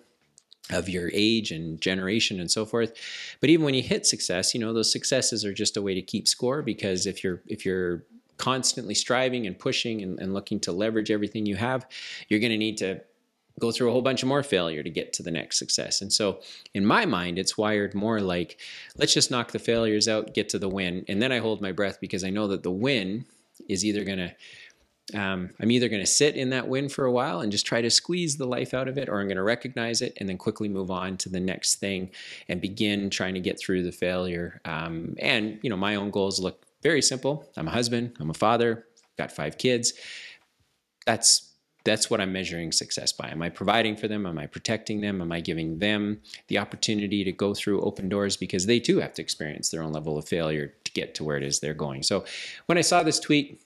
of 0.71 0.91
your 0.91 1.11
age 1.15 1.51
and 1.51 1.81
generation 1.81 2.39
and 2.39 2.51
so 2.51 2.67
forth 2.67 2.93
but 3.41 3.49
even 3.49 3.65
when 3.65 3.73
you 3.73 3.83
hit 3.83 4.05
success 4.05 4.53
you 4.53 4.61
know 4.61 4.75
those 4.75 4.93
successes 4.93 5.43
are 5.43 5.55
just 5.55 5.79
a 5.79 5.83
way 5.83 5.95
to 5.95 6.03
keep 6.03 6.29
score 6.29 6.61
because 6.61 7.07
if 7.07 7.25
you're 7.25 7.41
if 7.47 7.65
you're 7.65 8.05
constantly 8.37 8.95
striving 8.95 9.47
and 9.47 9.59
pushing 9.59 10.03
and, 10.03 10.19
and 10.21 10.35
looking 10.35 10.61
to 10.61 10.71
leverage 10.71 11.11
everything 11.11 11.47
you 11.47 11.57
have 11.57 11.87
you're 12.29 12.41
going 12.41 12.53
to 12.53 12.59
need 12.59 12.77
to 12.77 13.01
go 13.59 13.73
through 13.73 13.89
a 13.89 13.93
whole 13.93 14.03
bunch 14.03 14.23
of 14.23 14.29
more 14.29 14.43
failure 14.43 14.83
to 14.83 14.89
get 14.89 15.13
to 15.13 15.23
the 15.23 15.31
next 15.31 15.59
success. 15.59 16.01
And 16.01 16.11
so 16.11 16.41
in 16.73 16.87
my 16.87 17.05
mind, 17.05 17.39
it's 17.39 17.59
wired 17.59 17.95
more 17.95 18.19
like, 18.21 18.59
let's 18.97 19.13
just 19.13 19.31
knock 19.31 19.53
the 19.53 19.59
failures 19.59 20.09
out, 20.09 20.33
get 20.33 20.49
to 20.51 20.59
the 20.59 20.69
win. 20.69 21.05
And 21.09 21.21
then 21.21 21.31
I 21.31 21.41
hold 21.41 21.61
my 21.61 21.71
breath 21.71 22.01
because 22.01 22.25
I 22.25 22.31
know 22.31 22.47
that 22.47 22.63
the 22.63 22.71
win 22.71 23.27
is 23.69 23.85
either 23.85 24.05
going 24.05 24.19
to 24.19 24.35
um, 25.15 25.51
I'm 25.59 25.71
either 25.71 25.89
going 25.89 26.03
to 26.03 26.07
sit 26.07 26.37
in 26.37 26.51
that 26.51 26.69
win 26.69 26.89
for 26.89 27.05
a 27.05 27.13
while 27.13 27.41
and 27.41 27.51
just 27.51 27.67
try 27.67 27.81
to 27.81 27.91
squeeze 27.91 28.37
the 28.37 28.47
life 28.47 28.75
out 28.75 28.89
of 28.89 28.99
it, 28.99 29.09
or 29.09 29.21
I'm 29.21 29.27
going 29.27 29.37
to 29.37 29.43
recognize 29.43 30.03
it 30.03 30.13
and 30.19 30.29
then 30.29 30.39
quickly 30.39 30.69
move 30.69 30.91
on 30.91 31.17
to 31.19 31.29
the 31.29 31.41
next 31.41 31.77
thing 31.77 32.11
and 32.49 32.61
begin 32.61 33.11
trying 33.11 33.35
to 33.35 33.41
get 33.41 33.59
through 33.59 33.83
the 33.83 33.93
failure. 33.93 34.61
Um, 34.65 35.17
and 35.19 35.59
you 35.63 35.71
know, 35.71 35.77
my 35.77 35.97
own 35.97 36.11
goals 36.11 36.41
look 36.41 36.65
very 36.83 37.03
simple. 37.03 37.51
I'm 37.57 37.69
a 37.69 37.73
husband. 37.73 38.17
I'm 38.21 38.31
a 38.31 38.35
father. 38.35 38.87
Got 39.19 39.33
five 39.33 39.59
kids. 39.59 39.93
that's 41.07 41.47
that's 41.83 42.11
what 42.11 42.21
I'm 42.21 42.33
measuring 42.33 42.73
success 42.73 43.11
by. 43.11 43.31
Am 43.31 43.41
I 43.41 43.49
providing 43.49 43.97
for 43.97 44.07
them? 44.07 44.27
Am 44.27 44.39
I 44.39 44.47
protecting 44.47 45.01
them? 45.01 45.23
Am 45.23 45.33
I 45.33 45.41
giving 45.41 45.79
them 45.79 46.21
the 46.49 46.59
opportunity 46.59 47.25
to 47.25 47.33
go 47.33 47.55
through 47.55 47.81
open 47.81 48.09
doors 48.09 48.37
because 48.37 48.67
they 48.67 48.81
too 48.81 49.01
have 49.01 49.15
to 49.15 49.23
experience 49.23 49.71
their 49.71 49.83
own 49.83 49.93
level 49.93 50.19
of 50.19 50.29
failure 50.29 50.75
to 50.93 51.01
get 51.01 51.15
to 51.17 51.25
where 51.25 51.37
it 51.37 51.43
is 51.43 51.61
they're 51.61 51.75
going. 51.75 52.03
So 52.03 52.25
when 52.67 52.79
I 52.79 52.83
saw 52.83 53.03
this 53.03 53.21
tweet, 53.21 53.61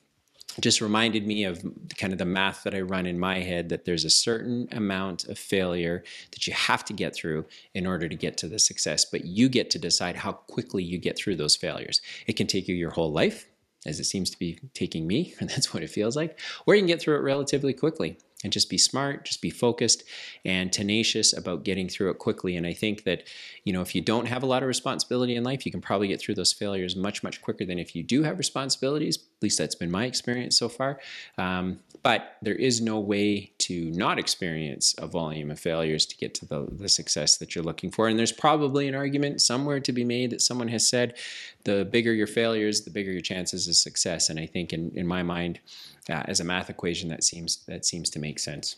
just 0.60 0.80
reminded 0.80 1.26
me 1.26 1.44
of 1.44 1.64
kind 1.98 2.12
of 2.12 2.18
the 2.18 2.24
math 2.24 2.62
that 2.62 2.74
I 2.74 2.80
run 2.80 3.06
in 3.06 3.18
my 3.18 3.40
head 3.40 3.70
that 3.70 3.84
there's 3.84 4.04
a 4.04 4.10
certain 4.10 4.68
amount 4.70 5.24
of 5.24 5.38
failure 5.38 6.04
that 6.30 6.46
you 6.46 6.52
have 6.52 6.84
to 6.84 6.92
get 6.92 7.14
through 7.14 7.46
in 7.74 7.86
order 7.86 8.08
to 8.08 8.14
get 8.14 8.36
to 8.38 8.48
the 8.48 8.58
success, 8.58 9.04
but 9.04 9.24
you 9.24 9.48
get 9.48 9.70
to 9.70 9.78
decide 9.78 10.16
how 10.16 10.32
quickly 10.32 10.84
you 10.84 10.98
get 10.98 11.16
through 11.16 11.36
those 11.36 11.56
failures. 11.56 12.00
It 12.26 12.34
can 12.34 12.46
take 12.46 12.68
you 12.68 12.74
your 12.74 12.90
whole 12.90 13.10
life, 13.10 13.48
as 13.84 13.98
it 13.98 14.04
seems 14.04 14.30
to 14.30 14.38
be 14.38 14.60
taking 14.74 15.06
me, 15.06 15.34
and 15.40 15.48
that's 15.50 15.74
what 15.74 15.82
it 15.82 15.90
feels 15.90 16.14
like, 16.14 16.38
or 16.66 16.74
you 16.74 16.80
can 16.80 16.86
get 16.86 17.00
through 17.00 17.16
it 17.16 17.22
relatively 17.22 17.72
quickly 17.72 18.18
and 18.42 18.52
just 18.52 18.68
be 18.68 18.78
smart, 18.78 19.24
just 19.24 19.40
be 19.40 19.50
focused 19.50 20.04
and 20.44 20.72
tenacious 20.72 21.36
about 21.36 21.64
getting 21.64 21.88
through 21.88 22.10
it 22.10 22.18
quickly. 22.18 22.56
And 22.56 22.66
I 22.66 22.74
think 22.74 23.04
that, 23.04 23.24
you 23.64 23.72
know, 23.72 23.80
if 23.80 23.94
you 23.94 24.02
don't 24.02 24.26
have 24.26 24.42
a 24.42 24.46
lot 24.46 24.62
of 24.62 24.68
responsibility 24.68 25.34
in 25.34 25.44
life, 25.44 25.64
you 25.64 25.72
can 25.72 25.80
probably 25.80 26.08
get 26.08 26.20
through 26.20 26.34
those 26.34 26.52
failures 26.52 26.94
much, 26.94 27.22
much 27.22 27.40
quicker 27.40 27.64
than 27.64 27.78
if 27.78 27.96
you 27.96 28.02
do 28.02 28.22
have 28.22 28.38
responsibilities. 28.38 29.18
Least 29.44 29.58
that's 29.58 29.74
been 29.74 29.90
my 29.90 30.06
experience 30.06 30.58
so 30.58 30.68
far. 30.68 30.98
Um, 31.36 31.80
but 32.02 32.36
there 32.42 32.54
is 32.54 32.80
no 32.80 32.98
way 32.98 33.52
to 33.58 33.90
not 33.92 34.18
experience 34.18 34.94
a 34.98 35.06
volume 35.06 35.50
of 35.50 35.58
failures 35.58 36.06
to 36.06 36.16
get 36.16 36.34
to 36.34 36.46
the, 36.46 36.66
the 36.70 36.88
success 36.88 37.38
that 37.38 37.54
you're 37.54 37.64
looking 37.64 37.90
for. 37.90 38.08
And 38.08 38.18
there's 38.18 38.32
probably 38.32 38.88
an 38.88 38.94
argument 38.94 39.40
somewhere 39.40 39.80
to 39.80 39.92
be 39.92 40.04
made 40.04 40.30
that 40.30 40.42
someone 40.42 40.68
has 40.68 40.88
said 40.88 41.16
the 41.64 41.84
bigger 41.84 42.12
your 42.12 42.26
failures, 42.26 42.82
the 42.82 42.90
bigger 42.90 43.12
your 43.12 43.20
chances 43.20 43.68
of 43.68 43.76
success. 43.76 44.30
And 44.30 44.38
I 44.38 44.46
think 44.46 44.72
in, 44.72 44.90
in 44.94 45.06
my 45.06 45.22
mind, 45.22 45.60
uh, 46.08 46.22
as 46.26 46.40
a 46.40 46.44
math 46.44 46.70
equation, 46.70 47.08
that 47.10 47.24
seems 47.24 47.64
that 47.66 47.84
seems 47.84 48.10
to 48.10 48.18
make 48.18 48.38
sense. 48.38 48.76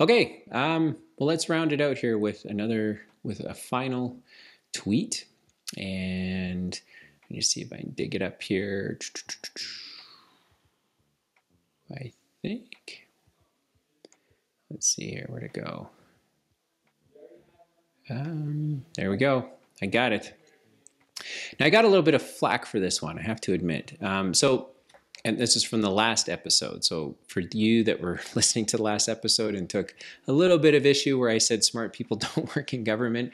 Okay, 0.00 0.42
um, 0.52 0.96
well, 1.18 1.26
let's 1.26 1.48
round 1.48 1.72
it 1.72 1.80
out 1.80 1.98
here 1.98 2.18
with 2.18 2.44
another 2.44 3.00
with 3.22 3.40
a 3.40 3.54
final 3.54 4.16
tweet, 4.72 5.26
and 5.76 6.80
let 7.28 7.34
me 7.34 7.40
see 7.40 7.60
if 7.60 7.72
I 7.72 7.78
can 7.78 7.90
dig 7.90 8.14
it 8.14 8.22
up 8.22 8.42
here. 8.42 8.98
I 11.90 12.12
think. 12.42 13.06
Let's 14.70 14.86
see 14.86 15.10
here 15.10 15.26
where 15.28 15.40
to 15.40 15.48
go. 15.48 15.88
Um, 18.10 18.84
there 18.96 19.10
we 19.10 19.16
go. 19.16 19.48
I 19.82 19.86
got 19.86 20.12
it. 20.12 20.34
Now 21.58 21.66
I 21.66 21.70
got 21.70 21.84
a 21.84 21.88
little 21.88 22.02
bit 22.02 22.14
of 22.14 22.22
flack 22.22 22.64
for 22.64 22.80
this 22.80 23.02
one. 23.02 23.18
I 23.18 23.22
have 23.22 23.40
to 23.42 23.52
admit. 23.52 23.96
Um, 24.02 24.32
so 24.32 24.70
and 25.24 25.38
this 25.38 25.56
is 25.56 25.64
from 25.64 25.82
the 25.82 25.90
last 25.90 26.28
episode. 26.28 26.84
So 26.84 27.16
for 27.26 27.40
you 27.40 27.84
that 27.84 28.00
were 28.00 28.20
listening 28.34 28.66
to 28.66 28.76
the 28.76 28.82
last 28.82 29.08
episode 29.08 29.54
and 29.54 29.68
took 29.68 29.94
a 30.26 30.32
little 30.32 30.58
bit 30.58 30.74
of 30.74 30.86
issue 30.86 31.18
where 31.18 31.30
I 31.30 31.38
said 31.38 31.64
smart 31.64 31.92
people 31.92 32.16
don't 32.36 32.54
work 32.54 32.72
in 32.72 32.84
government, 32.84 33.32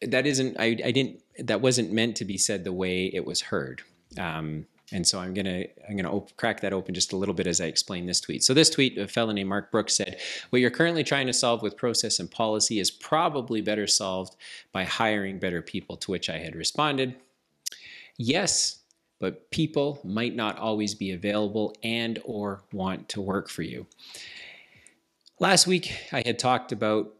that 0.00 0.26
isn't 0.26 0.56
I, 0.58 0.76
I 0.84 0.90
didn't 0.90 1.20
that 1.38 1.60
wasn't 1.60 1.92
meant 1.92 2.16
to 2.16 2.24
be 2.24 2.36
said 2.36 2.64
the 2.64 2.72
way 2.72 3.06
it 3.06 3.24
was 3.24 3.40
heard. 3.40 3.82
Um, 4.18 4.66
and 4.92 5.06
so 5.06 5.18
I'm 5.18 5.32
gonna 5.32 5.64
I'm 5.88 5.96
gonna 5.96 6.12
op- 6.12 6.36
crack 6.36 6.60
that 6.60 6.72
open 6.72 6.94
just 6.94 7.12
a 7.12 7.16
little 7.16 7.34
bit 7.34 7.46
as 7.46 7.60
I 7.60 7.64
explain 7.64 8.06
this 8.06 8.20
tweet. 8.20 8.44
So 8.44 8.52
this 8.52 8.68
tweet, 8.68 8.98
a 8.98 9.08
fellow 9.08 9.32
named 9.32 9.48
Mark 9.48 9.70
Brooks 9.72 9.94
said, 9.94 10.20
"What 10.50 10.60
you're 10.60 10.70
currently 10.70 11.02
trying 11.02 11.26
to 11.26 11.32
solve 11.32 11.62
with 11.62 11.76
process 11.76 12.18
and 12.18 12.30
policy 12.30 12.78
is 12.78 12.90
probably 12.90 13.60
better 13.62 13.86
solved 13.86 14.36
by 14.72 14.84
hiring 14.84 15.38
better 15.38 15.62
people." 15.62 15.96
To 15.96 16.10
which 16.10 16.28
I 16.28 16.38
had 16.38 16.54
responded, 16.54 17.14
"Yes, 18.18 18.80
but 19.22 19.50
people 19.50 20.00
might 20.02 20.34
not 20.34 20.58
always 20.58 20.94
be 20.94 21.12
available 21.12 21.74
and 21.82 22.20
or 22.24 22.60
want 22.72 23.08
to 23.10 23.20
work 23.20 23.48
for 23.48 23.62
you. 23.62 23.86
Last 25.38 25.68
week, 25.68 25.94
I 26.12 26.22
had 26.26 26.40
talked 26.40 26.72
about 26.72 27.14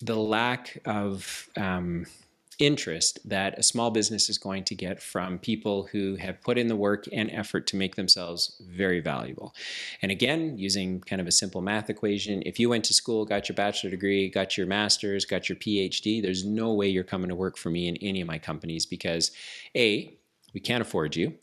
the 0.00 0.16
lack 0.16 0.78
of 0.84 1.48
um, 1.56 2.06
interest 2.58 3.18
that 3.28 3.58
a 3.58 3.62
small 3.62 3.90
business 3.90 4.30
is 4.30 4.38
going 4.38 4.64
to 4.64 4.74
get 4.74 5.02
from 5.02 5.38
people 5.38 5.88
who 5.92 6.16
have 6.16 6.40
put 6.40 6.56
in 6.56 6.68
the 6.68 6.76
work 6.76 7.04
and 7.12 7.30
effort 7.30 7.66
to 7.66 7.76
make 7.76 7.96
themselves 7.96 8.60
very 8.66 9.00
valuable. 9.00 9.54
And 10.02 10.10
again, 10.10 10.56
using 10.56 11.00
kind 11.00 11.20
of 11.20 11.26
a 11.26 11.32
simple 11.32 11.60
math 11.60 11.90
equation, 11.90 12.42
if 12.46 12.58
you 12.58 12.68
went 12.68 12.84
to 12.86 12.94
school, 12.94 13.24
got 13.24 13.48
your 13.48 13.56
bachelor 13.56 13.90
degree, 13.90 14.28
got 14.28 14.56
your 14.56 14.66
master's, 14.66 15.24
got 15.24 15.48
your 15.48 15.56
PhD, 15.56 16.22
there's 16.22 16.44
no 16.44 16.72
way 16.72 16.88
you're 16.88 17.04
coming 17.04 17.28
to 17.28 17.34
work 17.34 17.56
for 17.56 17.70
me 17.70 17.88
in 17.88 17.96
any 17.98 18.20
of 18.20 18.28
my 18.28 18.38
companies 18.38 18.86
because 18.86 19.32
A, 19.76 20.14
we 20.54 20.60
can't 20.60 20.80
afford 20.80 21.14
you. 21.16 21.34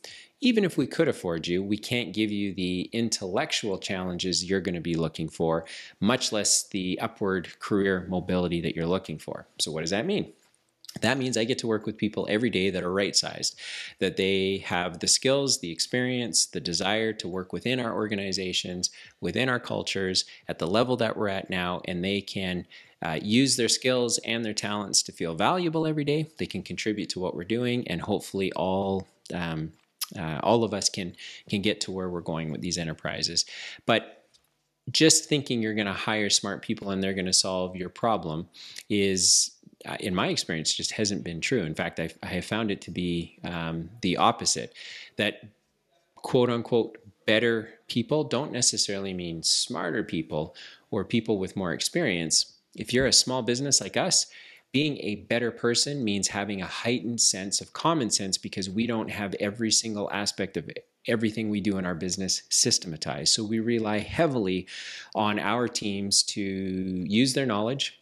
Even 0.43 0.65
if 0.65 0.77
we 0.77 0.85
could 0.85 1.07
afford 1.07 1.47
you, 1.47 1.63
we 1.63 1.77
can't 1.77 2.13
give 2.13 2.29
you 2.29 2.53
the 2.53 2.89
intellectual 2.91 3.77
challenges 3.77 4.43
you're 4.43 4.59
going 4.59 4.75
to 4.75 4.81
be 4.81 4.95
looking 4.95 5.29
for, 5.29 5.63
much 6.01 6.33
less 6.33 6.67
the 6.67 6.99
upward 6.99 7.57
career 7.59 8.05
mobility 8.09 8.59
that 8.59 8.75
you're 8.75 8.85
looking 8.85 9.17
for. 9.17 9.47
So, 9.59 9.71
what 9.71 9.81
does 9.81 9.91
that 9.91 10.05
mean? 10.05 10.33
That 10.99 11.17
means 11.17 11.37
I 11.37 11.45
get 11.45 11.59
to 11.59 11.67
work 11.67 11.85
with 11.85 11.97
people 11.97 12.27
every 12.29 12.49
day 12.49 12.69
that 12.71 12.83
are 12.83 12.91
right 12.91 13.15
sized, 13.15 13.57
that 13.99 14.17
they 14.17 14.57
have 14.65 14.99
the 14.99 15.07
skills, 15.07 15.61
the 15.61 15.71
experience, 15.71 16.45
the 16.45 16.59
desire 16.59 17.13
to 17.13 17.27
work 17.29 17.53
within 17.53 17.79
our 17.79 17.93
organizations, 17.93 18.89
within 19.21 19.47
our 19.47 19.61
cultures, 19.61 20.25
at 20.49 20.59
the 20.59 20.67
level 20.67 20.97
that 20.97 21.15
we're 21.15 21.29
at 21.29 21.49
now, 21.49 21.81
and 21.85 22.03
they 22.03 22.19
can 22.19 22.67
uh, 23.01 23.17
use 23.21 23.55
their 23.55 23.69
skills 23.69 24.17
and 24.25 24.43
their 24.43 24.53
talents 24.53 25.01
to 25.03 25.13
feel 25.13 25.35
valuable 25.35 25.87
every 25.87 26.03
day. 26.03 26.27
They 26.37 26.47
can 26.47 26.63
contribute 26.63 27.09
to 27.11 27.21
what 27.21 27.33
we're 27.33 27.45
doing, 27.45 27.87
and 27.87 28.01
hopefully, 28.01 28.51
all 28.51 29.07
um, 29.33 29.71
uh, 30.17 30.39
all 30.43 30.63
of 30.63 30.73
us 30.73 30.89
can 30.89 31.15
can 31.49 31.61
get 31.61 31.81
to 31.81 31.91
where 31.91 32.09
we're 32.09 32.21
going 32.21 32.51
with 32.51 32.61
these 32.61 32.77
enterprises. 32.77 33.45
But 33.85 34.25
just 34.91 35.29
thinking 35.29 35.61
you're 35.61 35.73
going 35.73 35.87
to 35.87 35.93
hire 35.93 36.29
smart 36.29 36.61
people 36.61 36.89
and 36.89 37.01
they're 37.01 37.13
going 37.13 37.25
to 37.25 37.33
solve 37.33 37.75
your 37.75 37.89
problem 37.89 38.49
is 38.89 39.51
uh, 39.85 39.95
in 40.01 40.13
my 40.13 40.27
experience 40.27 40.73
just 40.73 40.91
hasn't 40.91 41.23
been 41.23 41.39
true 41.39 41.61
in 41.61 41.73
fact 41.73 42.01
I've, 42.01 42.17
I 42.21 42.27
have 42.27 42.43
found 42.43 42.69
it 42.69 42.81
to 42.81 42.91
be 42.91 43.39
um, 43.45 43.89
the 44.01 44.17
opposite 44.17 44.73
that 45.15 45.45
quote 46.15 46.49
unquote 46.49 46.97
better 47.25 47.69
people 47.87 48.25
don't 48.25 48.51
necessarily 48.51 49.13
mean 49.13 49.41
smarter 49.41 50.03
people 50.03 50.53
or 50.91 51.05
people 51.05 51.37
with 51.37 51.55
more 51.55 51.71
experience 51.71 52.53
if 52.75 52.93
you're 52.93 53.05
a 53.05 53.13
small 53.13 53.41
business 53.41 53.81
like 53.81 53.97
us, 53.97 54.27
being 54.73 54.97
a 54.97 55.15
better 55.29 55.51
person 55.51 56.03
means 56.03 56.27
having 56.27 56.61
a 56.61 56.65
heightened 56.65 57.21
sense 57.21 57.61
of 57.61 57.71
common 57.73 58.09
sense 58.09 58.37
because 58.37 58.69
we 58.69 58.87
don't 58.87 59.11
have 59.11 59.35
every 59.39 59.71
single 59.71 60.11
aspect 60.11 60.57
of 60.57 60.69
everything 61.07 61.49
we 61.49 61.61
do 61.61 61.77
in 61.77 61.85
our 61.85 61.95
business 61.95 62.41
systematized. 62.49 63.33
So 63.33 63.43
we 63.43 63.59
rely 63.59 63.99
heavily 63.99 64.67
on 65.13 65.37
our 65.37 65.67
teams 65.67 66.23
to 66.23 66.41
use 66.41 67.33
their 67.33 67.45
knowledge 67.45 67.99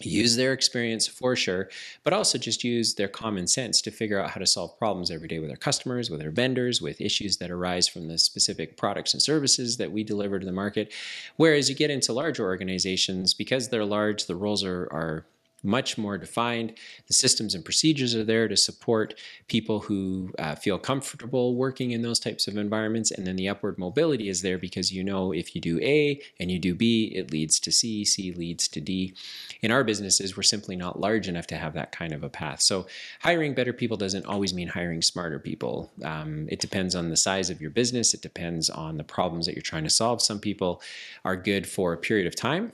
use 0.00 0.36
their 0.36 0.52
experience 0.52 1.06
for 1.06 1.36
sure, 1.36 1.68
but 2.02 2.12
also 2.12 2.38
just 2.38 2.64
use 2.64 2.94
their 2.94 3.08
common 3.08 3.46
sense 3.46 3.80
to 3.82 3.90
figure 3.90 4.18
out 4.18 4.30
how 4.30 4.40
to 4.40 4.46
solve 4.46 4.76
problems 4.78 5.10
every 5.10 5.28
day 5.28 5.38
with 5.38 5.50
our 5.50 5.56
customers, 5.56 6.10
with 6.10 6.22
our 6.22 6.30
vendors, 6.30 6.80
with 6.80 7.00
issues 7.00 7.36
that 7.36 7.50
arise 7.50 7.88
from 7.88 8.08
the 8.08 8.18
specific 8.18 8.76
products 8.76 9.14
and 9.14 9.22
services 9.22 9.76
that 9.76 9.92
we 9.92 10.02
deliver 10.02 10.38
to 10.38 10.46
the 10.46 10.52
market. 10.52 10.92
Whereas 11.36 11.68
you 11.68 11.76
get 11.76 11.90
into 11.90 12.12
larger 12.12 12.44
organizations, 12.44 13.34
because 13.34 13.68
they're 13.68 13.84
large, 13.84 14.26
the 14.26 14.36
roles 14.36 14.64
are, 14.64 14.88
are 14.90 15.26
much 15.62 15.96
more 15.96 16.18
defined. 16.18 16.74
The 17.06 17.14
systems 17.14 17.54
and 17.54 17.64
procedures 17.64 18.14
are 18.14 18.24
there 18.24 18.48
to 18.48 18.56
support 18.56 19.14
people 19.48 19.80
who 19.80 20.32
uh, 20.38 20.54
feel 20.54 20.78
comfortable 20.78 21.54
working 21.54 21.92
in 21.92 22.02
those 22.02 22.18
types 22.18 22.48
of 22.48 22.56
environments. 22.56 23.10
And 23.10 23.26
then 23.26 23.36
the 23.36 23.48
upward 23.48 23.78
mobility 23.78 24.28
is 24.28 24.42
there 24.42 24.58
because 24.58 24.92
you 24.92 25.04
know 25.04 25.32
if 25.32 25.54
you 25.54 25.60
do 25.60 25.78
A 25.80 26.20
and 26.40 26.50
you 26.50 26.58
do 26.58 26.74
B, 26.74 27.12
it 27.14 27.30
leads 27.30 27.60
to 27.60 27.72
C, 27.72 28.04
C 28.04 28.32
leads 28.32 28.68
to 28.68 28.80
D. 28.80 29.14
In 29.60 29.70
our 29.70 29.84
businesses, 29.84 30.36
we're 30.36 30.42
simply 30.42 30.76
not 30.76 31.00
large 31.00 31.28
enough 31.28 31.46
to 31.48 31.56
have 31.56 31.74
that 31.74 31.92
kind 31.92 32.12
of 32.12 32.22
a 32.22 32.28
path. 32.28 32.62
So 32.62 32.86
hiring 33.20 33.54
better 33.54 33.72
people 33.72 33.96
doesn't 33.96 34.26
always 34.26 34.52
mean 34.52 34.68
hiring 34.68 35.02
smarter 35.02 35.38
people. 35.38 35.92
Um, 36.04 36.48
it 36.50 36.60
depends 36.60 36.94
on 36.94 37.08
the 37.08 37.16
size 37.16 37.50
of 37.50 37.60
your 37.60 37.70
business, 37.70 38.14
it 38.14 38.22
depends 38.22 38.68
on 38.70 38.96
the 38.96 39.04
problems 39.04 39.46
that 39.46 39.54
you're 39.54 39.62
trying 39.62 39.84
to 39.84 39.90
solve. 39.90 40.20
Some 40.20 40.40
people 40.40 40.82
are 41.24 41.36
good 41.36 41.66
for 41.66 41.92
a 41.92 41.96
period 41.96 42.26
of 42.26 42.34
time 42.34 42.72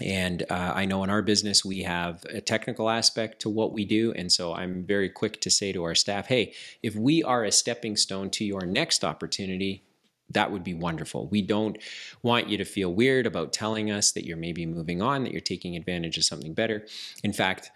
and 0.00 0.44
uh, 0.50 0.72
I 0.74 0.86
know 0.86 1.04
in 1.04 1.10
our 1.10 1.22
business, 1.22 1.64
we 1.64 1.82
have 1.82 2.24
a 2.28 2.40
technical 2.40 2.90
aspect 2.90 3.40
to 3.42 3.48
what 3.48 3.72
we 3.72 3.84
do. 3.84 4.12
And 4.12 4.30
so 4.30 4.52
I'm 4.52 4.84
very 4.84 5.08
quick 5.08 5.40
to 5.42 5.50
say 5.50 5.72
to 5.72 5.84
our 5.84 5.94
staff, 5.94 6.26
hey, 6.26 6.52
if 6.82 6.96
we 6.96 7.22
are 7.22 7.44
a 7.44 7.52
stepping 7.52 7.96
stone 7.96 8.30
to 8.30 8.44
your 8.44 8.66
next 8.66 9.04
opportunity, 9.04 9.84
that 10.30 10.50
would 10.50 10.64
be 10.64 10.74
wonderful. 10.74 11.28
We 11.28 11.42
don't 11.42 11.78
want 12.22 12.48
you 12.48 12.58
to 12.58 12.64
feel 12.64 12.92
weird 12.92 13.26
about 13.26 13.52
telling 13.52 13.90
us 13.90 14.10
that 14.12 14.24
you're 14.24 14.36
maybe 14.36 14.66
moving 14.66 15.00
on, 15.00 15.22
that 15.22 15.32
you're 15.32 15.40
taking 15.40 15.76
advantage 15.76 16.18
of 16.18 16.24
something 16.24 16.54
better. 16.54 16.86
In 17.22 17.32
fact, 17.32 17.70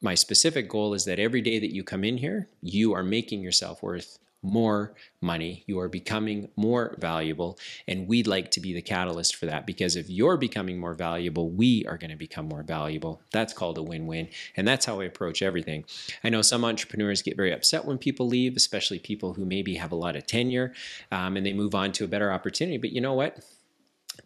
my 0.00 0.14
specific 0.14 0.68
goal 0.68 0.94
is 0.94 1.04
that 1.04 1.18
every 1.18 1.42
day 1.42 1.58
that 1.58 1.74
you 1.74 1.84
come 1.84 2.04
in 2.04 2.16
here, 2.16 2.48
you 2.62 2.94
are 2.94 3.04
making 3.04 3.42
yourself 3.42 3.82
worth 3.82 4.18
more 4.42 4.94
money. 5.20 5.64
You 5.66 5.78
are 5.80 5.88
becoming 5.88 6.48
more 6.56 6.96
valuable. 6.98 7.58
And 7.86 8.08
we'd 8.08 8.26
like 8.26 8.50
to 8.52 8.60
be 8.60 8.72
the 8.72 8.82
catalyst 8.82 9.36
for 9.36 9.46
that 9.46 9.66
because 9.66 9.96
if 9.96 10.08
you're 10.08 10.36
becoming 10.36 10.78
more 10.78 10.94
valuable, 10.94 11.50
we 11.50 11.84
are 11.86 11.98
going 11.98 12.10
to 12.10 12.16
become 12.16 12.46
more 12.46 12.62
valuable. 12.62 13.20
That's 13.32 13.52
called 13.52 13.78
a 13.78 13.82
win 13.82 14.06
win. 14.06 14.28
And 14.56 14.66
that's 14.66 14.86
how 14.86 15.00
I 15.00 15.04
approach 15.04 15.42
everything. 15.42 15.84
I 16.24 16.30
know 16.30 16.42
some 16.42 16.64
entrepreneurs 16.64 17.22
get 17.22 17.36
very 17.36 17.52
upset 17.52 17.84
when 17.84 17.98
people 17.98 18.26
leave, 18.26 18.56
especially 18.56 18.98
people 18.98 19.34
who 19.34 19.44
maybe 19.44 19.74
have 19.74 19.92
a 19.92 19.96
lot 19.96 20.16
of 20.16 20.26
tenure 20.26 20.72
um, 21.12 21.36
and 21.36 21.44
they 21.44 21.52
move 21.52 21.74
on 21.74 21.92
to 21.92 22.04
a 22.04 22.08
better 22.08 22.32
opportunity. 22.32 22.78
But 22.78 22.92
you 22.92 23.00
know 23.00 23.14
what? 23.14 23.44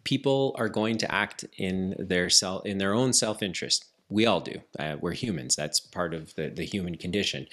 People 0.03 0.55
are 0.57 0.69
going 0.69 0.97
to 0.99 1.13
act 1.13 1.45
in 1.57 1.95
their 1.97 2.29
self 2.29 2.65
in 2.65 2.77
their 2.77 2.93
own 2.93 3.13
self-interest 3.13 3.85
we 4.09 4.25
all 4.25 4.39
do. 4.39 4.61
Uh, 4.77 4.97
we're 4.99 5.13
humans. 5.13 5.55
That's 5.55 5.79
part 5.79 6.13
of 6.13 6.35
the, 6.35 6.49
the 6.49 6.63
human 6.63 6.95
condition. 6.95 7.47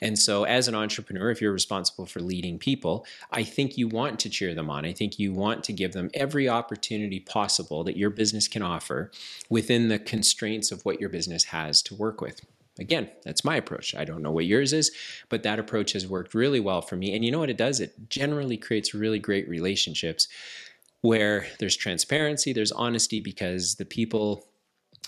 And 0.00 0.18
so, 0.18 0.44
as 0.44 0.68
an 0.68 0.74
entrepreneur, 0.74 1.30
if 1.30 1.40
you're 1.40 1.52
responsible 1.52 2.06
for 2.06 2.20
leading 2.20 2.58
people, 2.58 3.04
I 3.32 3.42
think 3.42 3.76
you 3.76 3.88
want 3.88 4.20
to 4.20 4.30
cheer 4.30 4.54
them 4.54 4.70
on. 4.70 4.84
I 4.84 4.92
think 4.92 5.18
you 5.18 5.32
want 5.32 5.64
to 5.64 5.72
give 5.72 5.92
them 5.92 6.10
every 6.14 6.48
opportunity 6.48 7.20
possible 7.20 7.82
that 7.84 7.96
your 7.96 8.10
business 8.10 8.46
can 8.46 8.62
offer 8.62 9.10
within 9.48 9.88
the 9.88 9.98
constraints 9.98 10.70
of 10.70 10.84
what 10.84 11.00
your 11.00 11.08
business 11.08 11.44
has 11.44 11.82
to 11.82 11.94
work 11.94 12.20
with. 12.20 12.42
Again, 12.78 13.10
that's 13.24 13.44
my 13.44 13.56
approach. 13.56 13.94
I 13.96 14.04
don't 14.04 14.22
know 14.22 14.30
what 14.30 14.46
yours 14.46 14.72
is, 14.72 14.92
but 15.28 15.42
that 15.42 15.58
approach 15.58 15.92
has 15.92 16.06
worked 16.06 16.32
really 16.32 16.60
well 16.60 16.80
for 16.80 16.94
me. 16.94 17.12
And 17.14 17.24
you 17.24 17.32
know 17.32 17.40
what 17.40 17.50
it 17.50 17.56
does? 17.56 17.80
It 17.80 18.08
generally 18.08 18.56
creates 18.56 18.94
really 18.94 19.18
great 19.18 19.48
relationships 19.48 20.28
where 21.00 21.46
there's 21.58 21.76
transparency, 21.76 22.52
there's 22.52 22.72
honesty, 22.72 23.20
because 23.20 23.76
the 23.76 23.84
people 23.84 24.47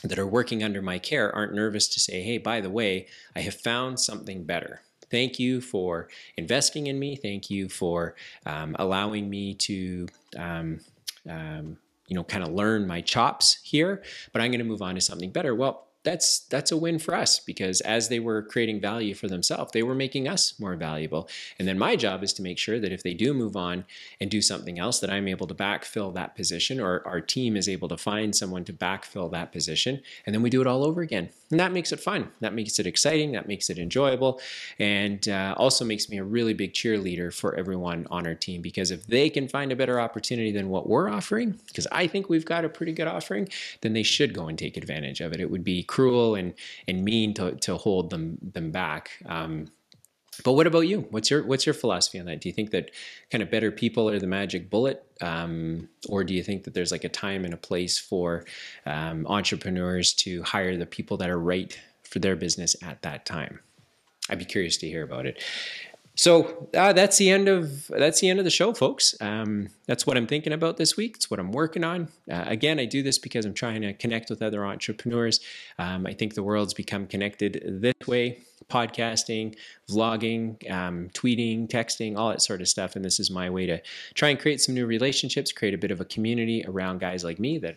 that 0.03 0.19
are 0.19 0.27
working 0.27 0.63
under 0.63 0.83
my 0.83 0.99
care 0.99 1.35
aren't 1.35 1.55
nervous 1.55 1.89
to 1.89 2.01
say, 2.01 2.23
hey, 2.23 2.39
by 2.39 2.61
the 2.61 2.71
way, 2.71 3.07
I 3.37 3.41
have 3.41 3.55
found 3.55 4.01
something 4.01 4.45
better. 4.45 4.83
Thank 5.11 5.39
you 5.39 5.61
for 5.61 6.09
investing 6.37 6.87
in 6.87 6.99
me. 6.99 7.17
Thank 7.17 7.51
you 7.51 7.69
for 7.69 8.15
um, 8.47 8.77
allowing 8.79 9.29
me 9.29 9.55
to, 9.55 10.09
um, 10.37 10.81
um, 11.29 11.77
you 12.07 12.15
know, 12.17 12.25
kind 12.25 12.45
of 12.45 12.51
learn 12.53 12.87
my 12.87 13.01
chops 13.01 13.59
here, 13.63 14.03
but 14.33 14.41
I'm 14.41 14.51
going 14.51 14.61
to 14.61 14.65
move 14.65 14.83
on 14.83 14.95
to 14.95 15.01
something 15.01 15.31
better. 15.31 15.55
Well, 15.55 15.89
that's 16.03 16.41
that's 16.41 16.73
a 16.73 16.77
win 16.77 16.99
for 16.99 17.15
us 17.15 17.41
because 17.41 17.81
as 17.83 18.09
they 18.09 18.19
were 18.19 18.43
creating 18.43 18.81
value 18.81 19.15
for 19.15 19.29
themselves 19.29 19.73
they 19.73 19.83
were 19.83 19.95
making 19.95 20.27
us 20.27 20.59
more 20.59 20.77
valuable. 20.77 21.29
And 21.59 21.67
then 21.67 21.79
my 21.79 21.97
job 21.97 22.23
is 22.23 22.33
to 22.35 22.43
make 22.43 22.59
sure 22.59 22.81
that 22.81 22.93
if 22.93 23.03
they 23.03 23.15
do 23.15 23.35
move 23.35 23.57
on 23.57 23.85
and 24.21 24.31
do 24.31 24.41
something 24.41 24.79
else 24.79 25.01
that 25.01 25.11
i'm 25.11 25.29
able 25.29 25.47
to 25.47 25.55
backfill 25.55 26.15
that 26.15 26.35
position 26.35 26.81
or 26.81 27.07
our 27.07 27.21
team 27.21 27.57
is 27.57 27.69
able 27.69 27.89
to 27.89 27.97
find 27.97 28.35
someone 28.35 28.65
to 28.65 28.73
backfill 28.73 29.31
that 29.31 29.53
position. 29.53 30.01
And 30.27 30.35
then 30.35 30.43
we 30.43 30.51
do 30.51 30.61
it 30.61 30.67
all 30.67 30.85
over 30.85 31.03
again. 31.03 31.31
And 31.51 31.59
that 31.59 31.73
makes 31.73 31.93
it 31.93 32.01
fun. 32.01 32.31
That 32.41 32.55
makes 32.55 32.79
it 32.79 32.87
exciting. 32.87 33.33
That 33.33 33.49
makes 33.49 33.71
it 33.71 33.79
enjoyable. 33.79 34.41
And 34.79 35.29
uh, 35.29 35.55
also 35.57 35.85
makes 35.85 36.09
me 36.09 36.19
a 36.19 36.25
really 36.25 36.55
big 36.55 36.73
cheerleader 36.73 37.35
for 37.35 37.55
everyone 37.57 38.07
on 38.11 38.27
our 38.27 38.35
team 38.35 38.63
because 38.63 38.91
if 38.91 39.07
they 39.07 39.29
can 39.31 39.49
find 39.49 39.73
a 39.73 39.77
better 39.77 40.01
opportunity 40.01 40.53
than 40.53 40.69
what 40.69 40.89
we're 40.89 41.09
offering 41.09 41.59
because 41.67 41.87
i 41.93 42.07
think 42.07 42.29
we've 42.29 42.45
got 42.45 42.65
a 42.65 42.69
pretty 42.69 42.93
good 42.93 43.07
offering 43.07 43.49
then 43.81 43.93
they 43.93 44.03
should 44.03 44.35
go 44.35 44.49
and 44.49 44.59
take 44.59 44.77
advantage 44.77 45.21
of 45.21 45.33
it. 45.33 45.41
It 45.41 45.51
would 45.51 45.65
be 45.65 45.83
cruel 45.91 46.37
and 46.37 46.55
and 46.87 47.05
mean 47.05 47.35
to, 47.35 47.53
to 47.57 47.77
hold 47.77 48.11
them 48.11 48.39
them 48.41 48.71
back. 48.71 49.11
Um, 49.27 49.67
but 50.45 50.53
what 50.53 50.67
about 50.67 50.87
you? 50.87 51.01
What's 51.11 51.31
your 51.31 51.45
what's 51.45 51.67
your 51.67 51.75
philosophy 51.75 52.21
on 52.21 52.27
that? 52.27 52.41
Do 52.41 52.49
you 52.49 52.55
think 52.55 52.71
that 52.71 52.93
kind 53.31 53.43
of 53.43 53.51
better 53.51 53.73
people 53.73 54.09
are 54.09 54.21
the 54.21 54.29
magic 54.29 54.71
bullet, 54.71 55.05
um, 55.21 55.89
or 56.09 56.23
do 56.23 56.33
you 56.33 56.43
think 56.45 56.65
that 56.65 56.75
there's 56.75 56.93
like 56.93 57.05
a 57.05 57.09
time 57.09 57.45
and 57.45 57.53
a 57.53 57.59
place 57.59 57.99
for 57.99 58.45
um, 58.87 59.27
entrepreneurs 59.27 60.15
to 60.25 60.43
hire 60.45 60.77
the 60.77 60.87
people 60.87 61.17
that 61.19 61.29
are 61.29 61.39
right 61.39 61.79
for 62.05 62.21
their 62.21 62.37
business 62.37 62.77
at 62.83 63.03
that 63.03 63.27
time? 63.27 63.59
I'd 64.31 64.39
be 64.39 64.45
curious 64.45 64.77
to 64.79 64.87
hear 64.87 65.03
about 65.03 65.27
it. 65.27 65.43
So 66.17 66.69
uh, 66.75 66.93
that's 66.93 67.17
the 67.17 67.31
end 67.31 67.49
of 67.49 67.87
that's 67.89 68.21
the 68.21 68.29
end 68.29 68.39
of 68.39 68.45
the 68.45 68.51
show, 68.51 68.75
folks. 68.75 69.15
Um, 69.21 69.69
that's 69.87 70.07
what 70.07 70.17
I'm 70.17 70.27
thinking 70.27 70.53
about 70.53 70.77
this 70.77 70.97
week. 70.97 71.17
It's 71.17 71.31
what 71.31 71.41
I'm 71.41 71.53
working 71.53 71.85
on. 71.85 72.09
Uh, 72.31 72.45
again, 72.47 72.79
I 72.79 72.85
do 72.85 73.03
this 73.03 73.19
because 73.19 73.47
I'm 73.47 73.55
trying 73.55 73.83
to 73.83 73.95
connect 73.95 74.29
with 74.29 74.43
other 74.43 74.67
entrepreneurs. 74.67 75.41
Um, 75.79 76.07
I 76.07 76.13
think 76.13 76.35
the 76.35 76.43
world's 76.43 76.75
become 76.75 77.07
connected 77.07 77.63
this 77.65 77.95
way: 78.07 78.43
podcasting, 78.69 79.57
vlogging, 79.89 80.71
um, 80.71 81.09
tweeting, 81.15 81.69
texting, 81.69 82.19
all 82.19 82.29
that 82.31 82.43
sort 82.43 82.61
of 82.61 82.69
stuff. 82.69 82.97
And 82.97 83.05
this 83.05 83.19
is 83.19 83.31
my 83.31 83.49
way 83.49 83.67
to 83.67 83.81
try 84.15 84.29
and 84.29 84.39
create 84.39 84.61
some 84.61 84.75
new 84.75 84.87
relationships, 84.87 85.53
create 85.53 85.75
a 85.75 85.79
bit 85.79 85.91
of 85.91 86.01
a 86.01 86.05
community 86.05 86.65
around 86.67 87.01
guys 87.01 87.25
like 87.25 87.39
me 87.39 87.59
that 87.59 87.77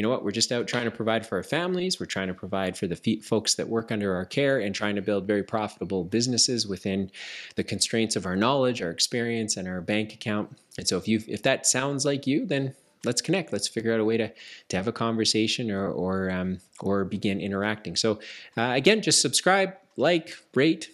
you 0.00 0.02
know 0.02 0.08
what, 0.08 0.24
we're 0.24 0.30
just 0.30 0.50
out 0.50 0.66
trying 0.66 0.86
to 0.86 0.90
provide 0.90 1.26
for 1.26 1.36
our 1.36 1.42
families. 1.42 2.00
We're 2.00 2.06
trying 2.06 2.28
to 2.28 2.32
provide 2.32 2.74
for 2.74 2.86
the 2.86 3.20
folks 3.22 3.56
that 3.56 3.68
work 3.68 3.92
under 3.92 4.14
our 4.14 4.24
care 4.24 4.58
and 4.58 4.74
trying 4.74 4.96
to 4.96 5.02
build 5.02 5.26
very 5.26 5.42
profitable 5.42 6.04
businesses 6.04 6.66
within 6.66 7.10
the 7.56 7.64
constraints 7.64 8.16
of 8.16 8.24
our 8.24 8.34
knowledge, 8.34 8.80
our 8.80 8.88
experience, 8.88 9.58
and 9.58 9.68
our 9.68 9.82
bank 9.82 10.14
account. 10.14 10.56
And 10.78 10.88
so 10.88 10.96
if 10.96 11.06
you 11.06 11.20
if 11.28 11.42
that 11.42 11.66
sounds 11.66 12.06
like 12.06 12.26
you, 12.26 12.46
then 12.46 12.74
let's 13.04 13.20
connect. 13.20 13.52
Let's 13.52 13.68
figure 13.68 13.92
out 13.92 14.00
a 14.00 14.04
way 14.06 14.16
to 14.16 14.32
to 14.70 14.76
have 14.78 14.88
a 14.88 14.92
conversation 14.92 15.70
or 15.70 15.90
or 15.90 16.30
um, 16.30 16.60
or 16.80 17.04
begin 17.04 17.38
interacting. 17.38 17.94
So 17.94 18.20
uh, 18.56 18.72
again, 18.74 19.02
just 19.02 19.20
subscribe, 19.20 19.74
like, 19.98 20.34
rate, 20.54 20.88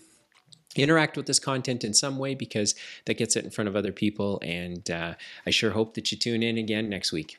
interact 0.74 1.16
with 1.16 1.26
this 1.26 1.38
content 1.38 1.84
in 1.84 1.94
some 1.94 2.18
way 2.18 2.34
because 2.34 2.74
that 3.04 3.18
gets 3.18 3.36
it 3.36 3.44
in 3.44 3.52
front 3.52 3.68
of 3.68 3.76
other 3.76 3.92
people. 3.92 4.40
And 4.42 4.90
uh, 4.90 5.14
I 5.46 5.50
sure 5.50 5.70
hope 5.70 5.94
that 5.94 6.10
you 6.10 6.18
tune 6.18 6.42
in 6.42 6.58
again 6.58 6.88
next 6.88 7.12
week. 7.12 7.38